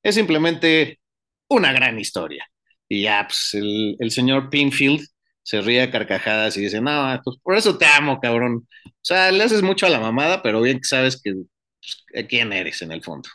Es 0.02 0.14
simplemente 0.14 1.00
una 1.48 1.72
gran 1.72 1.98
historia. 1.98 2.46
Y 2.88 3.02
ya, 3.02 3.26
pues 3.28 3.54
el, 3.54 3.96
el 3.98 4.10
señor 4.10 4.50
Pinfield 4.50 5.06
se 5.48 5.62
ríe 5.62 5.80
a 5.80 5.90
carcajadas 5.90 6.54
y 6.58 6.60
dice, 6.60 6.78
no, 6.82 7.18
pues 7.24 7.38
por 7.42 7.56
eso 7.56 7.78
te 7.78 7.86
amo, 7.86 8.20
cabrón. 8.20 8.68
O 8.86 8.90
sea, 9.00 9.32
le 9.32 9.42
haces 9.44 9.62
mucho 9.62 9.86
a 9.86 9.88
la 9.88 9.98
mamada, 9.98 10.42
pero 10.42 10.60
bien 10.60 10.76
que 10.76 10.84
sabes 10.84 11.18
que 11.22 11.32
pues, 11.32 12.26
quién 12.28 12.52
eres 12.52 12.82
en 12.82 12.92
el 12.92 13.02
fondo. 13.02 13.30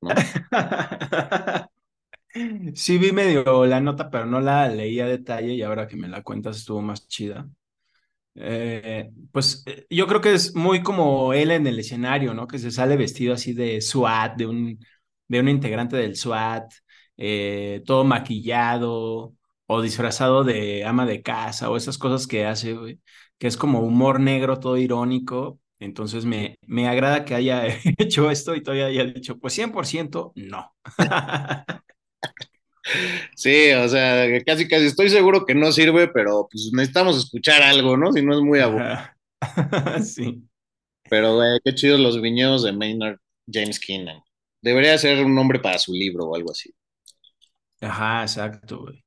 ¿no? 0.00 0.10
Sí 2.74 2.98
vi 2.98 3.12
medio 3.12 3.66
la 3.66 3.80
nota, 3.80 4.10
pero 4.10 4.26
no 4.26 4.40
la 4.40 4.68
leí 4.68 5.00
a 5.00 5.06
detalle 5.06 5.54
y 5.54 5.62
ahora 5.62 5.86
que 5.88 5.96
me 5.96 6.08
la 6.08 6.22
cuentas 6.22 6.58
estuvo 6.58 6.80
más 6.82 7.06
chida. 7.08 7.48
Eh, 8.34 9.10
pues 9.32 9.64
eh, 9.66 9.86
yo 9.90 10.06
creo 10.06 10.20
que 10.20 10.34
es 10.34 10.54
muy 10.54 10.82
como 10.82 11.32
él 11.34 11.50
en 11.52 11.66
el 11.66 11.78
escenario, 11.80 12.34
¿no? 12.34 12.46
Que 12.48 12.58
se 12.58 12.70
sale 12.70 12.96
vestido 12.96 13.34
así 13.34 13.54
de 13.54 13.80
SWAT, 13.80 14.36
de 14.38 14.46
un, 14.46 14.80
de 15.28 15.40
un 15.40 15.48
integrante 15.48 15.96
del 15.96 16.16
SWAT, 16.16 16.72
eh, 17.18 17.82
todo 17.86 18.04
maquillado 18.04 19.34
o 19.68 19.82
disfrazado 19.82 20.44
de 20.44 20.84
ama 20.86 21.06
de 21.06 21.22
casa 21.22 21.70
o 21.70 21.78
esas 21.78 21.98
cosas 21.98 22.28
que 22.28 22.46
hace, 22.46 22.74
güey, 22.74 23.00
que 23.38 23.48
es 23.48 23.58
como 23.58 23.80
humor 23.82 24.20
negro, 24.20 24.60
todo 24.60 24.78
irónico. 24.78 25.60
Entonces 25.80 26.26
me, 26.26 26.58
me 26.68 26.88
agrada 26.88 27.24
que 27.26 27.36
haya 27.36 27.64
hecho 27.98 28.30
esto 28.32 28.56
y 28.56 28.62
todavía 28.64 28.86
haya 28.88 29.04
dicho, 29.06 29.38
pues 29.40 29.54
100% 29.54 30.32
no. 30.36 30.74
Sí, 33.36 33.72
o 33.72 33.88
sea, 33.88 34.26
casi 34.44 34.68
casi 34.68 34.86
estoy 34.86 35.08
seguro 35.10 35.44
que 35.46 35.54
no 35.54 35.72
sirve, 35.72 36.08
pero 36.08 36.48
pues 36.50 36.70
necesitamos 36.72 37.16
escuchar 37.18 37.62
algo, 37.62 37.96
¿no? 37.96 38.12
Si 38.12 38.22
no 38.22 38.34
es 38.34 38.40
muy 38.40 38.60
aburrido. 38.60 38.98
sí. 40.04 40.42
Pero, 41.10 41.36
güey, 41.36 41.60
qué 41.64 41.74
chidos 41.74 42.00
los 42.00 42.20
viñedos 42.22 42.64
de 42.64 42.72
Maynard 42.72 43.18
James 43.52 43.80
Keenan. 43.80 44.22
Debería 44.62 44.98
ser 44.98 45.24
un 45.24 45.34
nombre 45.34 45.60
para 45.60 45.78
su 45.78 45.92
libro 45.94 46.26
o 46.26 46.36
algo 46.36 46.52
así. 46.52 46.70
Ajá, 47.80 48.22
exacto, 48.22 48.78
güey. 48.82 49.04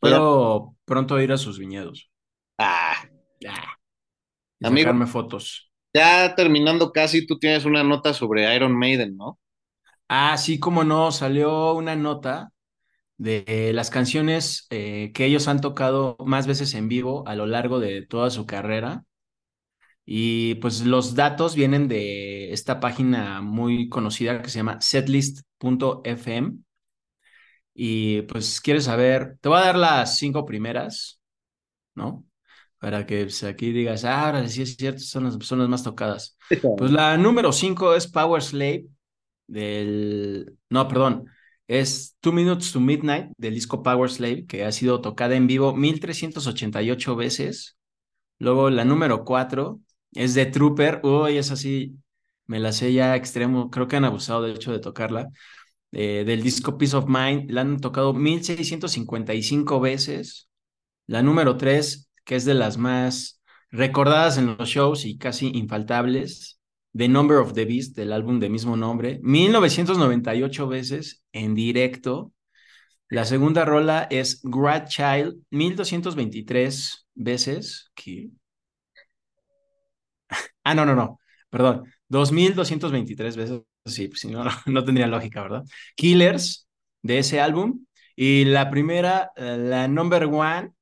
Espero 0.00 0.74
pronto 0.84 1.20
ir 1.20 1.32
a 1.32 1.38
sus 1.38 1.58
viñedos. 1.58 2.10
Ah, 2.58 3.08
Ah. 3.46 3.76
Y 4.60 4.66
Amigo. 4.66 4.78
sacarme 4.78 5.06
fotos. 5.06 5.70
ya 5.94 6.34
terminando 6.36 6.92
casi, 6.92 7.26
tú 7.26 7.38
tienes 7.40 7.64
una 7.64 7.82
nota 7.82 8.14
sobre 8.14 8.54
Iron 8.54 8.76
Maiden, 8.78 9.16
¿no? 9.16 9.38
Ah, 10.08 10.36
sí, 10.38 10.58
como 10.60 10.84
no, 10.84 11.10
salió 11.12 11.72
una 11.74 11.96
nota 11.96 12.52
de 13.18 13.72
las 13.74 13.90
canciones 13.90 14.66
eh, 14.70 15.12
que 15.14 15.26
ellos 15.26 15.48
han 15.48 15.60
tocado 15.62 16.16
más 16.26 16.46
veces 16.46 16.74
en 16.74 16.88
vivo 16.88 17.26
a 17.28 17.36
lo 17.36 17.46
largo 17.46 17.80
de 17.80 18.02
toda 18.06 18.30
su 18.30 18.46
carrera. 18.46 19.04
Y 20.04 20.54
pues 20.56 20.82
los 20.86 21.14
datos 21.14 21.54
vienen 21.56 21.88
de 21.88 22.52
esta 22.52 22.78
página 22.80 23.40
muy 23.42 23.88
conocida 23.88 24.40
que 24.42 24.50
se 24.50 24.58
llama 24.58 24.80
setlist.fm. 24.80 26.58
Y 27.78 28.22
pues 28.22 28.60
quieres 28.60 28.84
saber, 28.84 29.36
te 29.42 29.50
voy 29.50 29.58
a 29.58 29.66
dar 29.66 29.76
las 29.76 30.16
cinco 30.16 30.46
primeras, 30.46 31.20
¿no? 31.94 32.24
Para 32.78 33.04
que 33.04 33.24
pues, 33.24 33.44
aquí 33.44 33.70
digas, 33.70 34.04
ah, 34.04 34.26
ahora 34.26 34.48
sí 34.48 34.62
es 34.62 34.76
cierto, 34.76 35.00
son 35.00 35.24
las, 35.24 35.36
son 35.46 35.58
las 35.58 35.68
más 35.68 35.82
tocadas. 35.82 36.38
Pues 36.78 36.90
la 36.90 37.18
número 37.18 37.52
cinco 37.52 37.94
es 37.94 38.06
Power 38.06 38.42
Slave 38.42 38.86
del, 39.46 40.56
no, 40.70 40.88
perdón, 40.88 41.28
es 41.68 42.16
Two 42.20 42.32
Minutes 42.32 42.72
to 42.72 42.80
Midnight 42.80 43.32
del 43.36 43.54
disco 43.54 43.82
Power 43.82 44.10
Slave, 44.10 44.46
que 44.46 44.64
ha 44.64 44.72
sido 44.72 45.02
tocada 45.02 45.34
en 45.36 45.46
vivo 45.46 45.74
1388 45.74 47.16
veces. 47.16 47.76
Luego 48.38 48.70
la 48.70 48.84
número 48.84 49.24
4 49.24 49.80
es 50.12 50.34
de 50.34 50.46
Trooper, 50.46 51.00
uy, 51.02 51.36
es 51.38 51.50
así, 51.50 51.96
me 52.46 52.58
la 52.58 52.72
sé 52.72 52.92
ya 52.92 53.16
extremo, 53.16 53.70
creo 53.70 53.88
que 53.88 53.96
han 53.96 54.04
abusado 54.04 54.42
de 54.42 54.52
hecho 54.52 54.72
de 54.72 54.78
tocarla. 54.78 55.28
Eh, 55.98 56.24
del 56.26 56.42
disco 56.42 56.76
Peace 56.76 56.94
of 56.94 57.06
Mind, 57.08 57.50
la 57.50 57.62
han 57.62 57.80
tocado 57.80 58.12
1655 58.12 59.80
veces. 59.80 60.50
La 61.06 61.22
número 61.22 61.56
3, 61.56 62.10
que 62.22 62.36
es 62.36 62.44
de 62.44 62.52
las 62.52 62.76
más 62.76 63.40
recordadas 63.70 64.36
en 64.36 64.58
los 64.58 64.68
shows 64.68 65.06
y 65.06 65.16
casi 65.16 65.50
infaltables, 65.54 66.60
The 66.94 67.08
Number 67.08 67.38
of 67.38 67.54
the 67.54 67.64
Beast, 67.64 67.96
del 67.96 68.12
álbum 68.12 68.40
de 68.40 68.50
mismo 68.50 68.76
nombre, 68.76 69.20
1998 69.22 70.68
veces 70.68 71.24
en 71.32 71.54
directo. 71.54 72.34
La 73.08 73.24
segunda 73.24 73.64
rola 73.64 74.06
es 74.10 74.42
Grad 74.42 74.88
Child, 74.88 75.38
1223 75.50 77.06
veces. 77.14 77.90
Ah, 80.62 80.74
no, 80.74 80.84
no, 80.84 80.94
no, 80.94 81.20
perdón, 81.48 81.84
2223 82.08 83.36
veces. 83.36 83.62
Sí, 83.86 84.08
pues 84.08 84.20
si 84.20 84.28
no, 84.28 84.44
no 84.66 84.84
tendría 84.84 85.06
lógica, 85.06 85.42
¿verdad? 85.42 85.64
Killers 85.94 86.68
de 87.02 87.18
ese 87.18 87.40
álbum. 87.40 87.84
Y 88.16 88.44
la 88.46 88.70
primera, 88.70 89.30
eh, 89.36 89.56
la 89.58 89.88
number 89.88 90.24
one, 90.24 90.72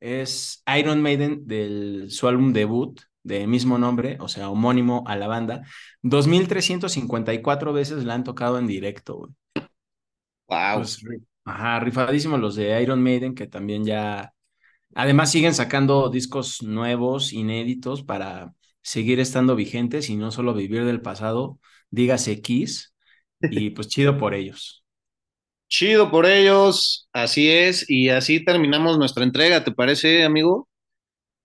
es 0.00 0.62
Iron 0.78 1.00
Maiden 1.00 1.46
del 1.46 2.10
su 2.10 2.28
álbum 2.28 2.52
debut 2.52 3.00
de 3.22 3.46
mismo 3.46 3.78
nombre, 3.78 4.18
o 4.20 4.28
sea, 4.28 4.50
homónimo 4.50 5.02
a 5.06 5.16
la 5.16 5.26
banda. 5.26 5.62
2354 6.02 7.72
veces 7.72 8.04
la 8.04 8.14
han 8.14 8.24
tocado 8.24 8.58
en 8.58 8.66
directo, 8.66 9.16
güey. 9.16 9.32
Wow. 10.48 10.76
Pues, 10.76 11.02
ajá, 11.44 11.80
rifadísimos 11.80 12.38
los 12.38 12.54
de 12.54 12.80
Iron 12.82 13.02
Maiden, 13.02 13.34
que 13.34 13.46
también 13.46 13.84
ya. 13.84 14.32
Además, 14.94 15.30
siguen 15.32 15.54
sacando 15.54 16.10
discos 16.10 16.62
nuevos, 16.62 17.32
inéditos, 17.32 18.02
para 18.04 18.54
seguir 18.82 19.20
estando 19.20 19.56
vigentes 19.56 20.10
y 20.10 20.16
no 20.16 20.30
solo 20.30 20.54
vivir 20.54 20.84
del 20.84 21.00
pasado, 21.00 21.58
dígase 21.94 22.40
Kiss, 22.40 22.94
y 23.40 23.70
pues 23.70 23.88
chido 23.88 24.18
por 24.18 24.34
ellos. 24.34 24.84
Chido 25.68 26.10
por 26.10 26.26
ellos, 26.26 27.08
así 27.12 27.50
es, 27.50 27.88
y 27.88 28.08
así 28.10 28.44
terminamos 28.44 28.98
nuestra 28.98 29.24
entrega, 29.24 29.64
¿te 29.64 29.72
parece, 29.72 30.24
amigo? 30.24 30.68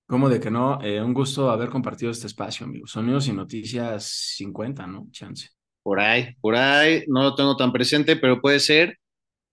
¿Cómo 0.07 0.27
de 0.27 0.39
que 0.39 0.49
no? 0.49 0.81
Eh, 0.81 1.01
un 1.01 1.13
gusto 1.13 1.51
haber 1.51 1.69
compartido 1.69 2.11
este 2.11 2.27
espacio, 2.27 2.65
amigo. 2.65 2.87
Sonidos 2.87 3.27
y 3.27 3.31
noticias 3.31 4.05
50, 4.37 4.87
¿no? 4.87 5.07
Chance. 5.11 5.49
Por 5.83 5.99
ahí, 5.99 6.35
por 6.41 6.55
ahí, 6.55 7.03
no 7.07 7.23
lo 7.23 7.35
tengo 7.35 7.55
tan 7.55 7.71
presente, 7.71 8.15
pero 8.15 8.41
puede 8.41 8.59
ser. 8.59 8.97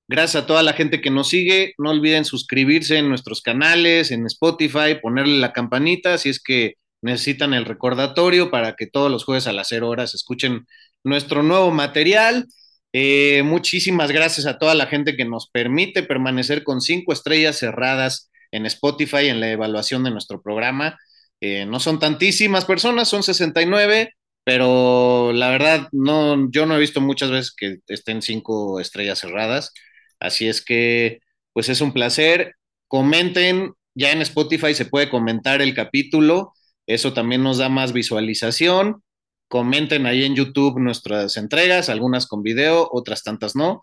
Gracias 0.09 0.44
a 0.44 0.46
toda 0.46 0.62
la 0.62 0.72
gente 0.72 1.00
que 1.00 1.11
nos 1.11 1.28
sigue. 1.28 1.74
No 1.78 1.90
olviden 1.90 2.24
suscribirse 2.24 2.98
en 2.98 3.09
nuestros 3.09 3.42
canales, 3.42 4.11
en 4.11 4.24
Spotify, 4.26 4.98
ponerle 5.02 5.38
la 5.38 5.52
campanita 5.52 6.16
si 6.18 6.30
es 6.30 6.42
que 6.42 6.74
necesitan 7.02 7.54
el 7.54 7.64
recordatorio 7.64 8.50
para 8.50 8.76
que 8.76 8.87
todos 8.87 9.11
los 9.11 9.24
jueves 9.24 9.46
a 9.46 9.52
las 9.52 9.68
0 9.68 9.88
horas 9.88 10.14
escuchen 10.14 10.66
nuestro 11.07 11.42
nuevo 11.42 11.71
material. 11.71 12.47
Eh, 12.92 13.42
muchísimas 13.45 14.11
gracias 14.11 14.47
a 14.47 14.59
toda 14.59 14.75
la 14.75 14.87
gente 14.87 15.16
que 15.16 15.25
nos 15.25 15.49
permite 15.49 16.03
permanecer 16.03 16.64
con 16.64 16.81
cinco 16.81 17.12
estrellas 17.12 17.59
cerradas 17.59 18.31
en 18.51 18.66
Spotify 18.66 19.29
en 19.29 19.40
la 19.40 19.51
evaluación 19.51 20.03
de 20.03 20.11
nuestro 20.11 20.42
programa. 20.42 20.99
Eh, 21.40 21.64
no 21.66 21.79
son 21.79 22.01
tantísimas 22.01 22.64
personas, 22.64 23.09
son 23.09 23.23
69, 23.23 24.14
pero 24.45 25.33
la 25.33 25.51
verdad 25.51 25.88
no, 25.92 26.51
yo 26.51 26.66
no 26.66 26.77
he 26.77 26.81
visto 26.81 27.01
muchas 27.01 27.31
veces 27.31 27.55
que 27.57 27.79
estén 27.87 28.21
cinco 28.21 28.81
estrellas 28.81 29.21
cerradas. 29.21 29.73
Así 30.19 30.49
es 30.49 30.64
que, 30.64 31.21
pues 31.53 31.69
es 31.69 31.81
un 31.81 31.92
placer. 31.92 32.55
Comenten, 32.88 33.75
ya 33.95 34.11
en 34.11 34.23
Spotify 34.23 34.75
se 34.75 34.87
puede 34.87 35.09
comentar 35.09 35.62
el 35.62 35.75
capítulo, 35.75 36.53
eso 36.87 37.12
también 37.12 37.42
nos 37.42 37.59
da 37.59 37.69
más 37.69 37.92
visualización. 37.92 39.03
Comenten 39.48 40.06
ahí 40.06 40.24
en 40.24 40.35
YouTube 40.35 40.80
nuestras 40.80 41.37
entregas, 41.37 41.88
algunas 41.88 42.26
con 42.26 42.42
video, 42.42 42.88
otras 42.90 43.22
tantas 43.22 43.54
no. 43.54 43.80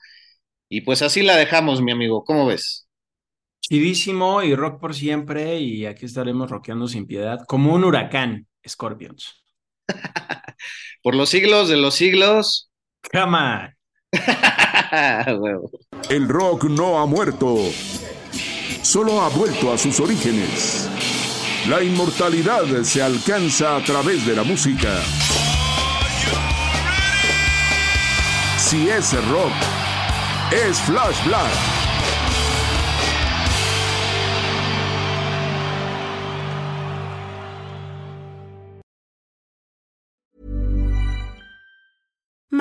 Y 0.69 0.81
pues 0.81 1.01
así 1.01 1.21
la 1.21 1.37
dejamos, 1.37 1.81
mi 1.81 1.91
amigo. 1.91 2.23
¿Cómo 2.23 2.45
ves? 2.45 2.87
Chidísimo 3.61 4.43
y 4.43 4.55
rock 4.55 4.79
por 4.79 4.93
siempre. 4.93 5.59
Y 5.59 5.85
aquí 5.85 6.05
estaremos 6.05 6.49
rockeando 6.49 6.87
sin 6.87 7.07
piedad, 7.07 7.39
como 7.47 7.73
un 7.73 7.83
huracán, 7.83 8.47
Scorpions. 8.67 9.43
por 11.03 11.15
los 11.15 11.29
siglos 11.29 11.69
de 11.69 11.77
los 11.77 11.95
siglos. 11.95 12.71
On. 13.13 13.73
El 16.09 16.27
rock 16.27 16.65
no 16.65 16.99
ha 16.99 17.05
muerto, 17.05 17.57
solo 18.81 19.21
ha 19.21 19.29
vuelto 19.29 19.73
a 19.73 19.77
sus 19.77 19.99
orígenes. 19.99 20.89
La 21.67 21.83
inmortalidad 21.83 22.65
se 22.83 23.01
alcanza 23.01 23.75
a 23.77 23.83
través 23.83 24.25
de 24.25 24.35
la 24.35 24.43
música. 24.43 25.01
Si 28.73 28.89
es 28.89 29.13
rock, 29.29 29.53
es 30.51 30.81
Flash 30.81 31.23
Black. 31.25 31.82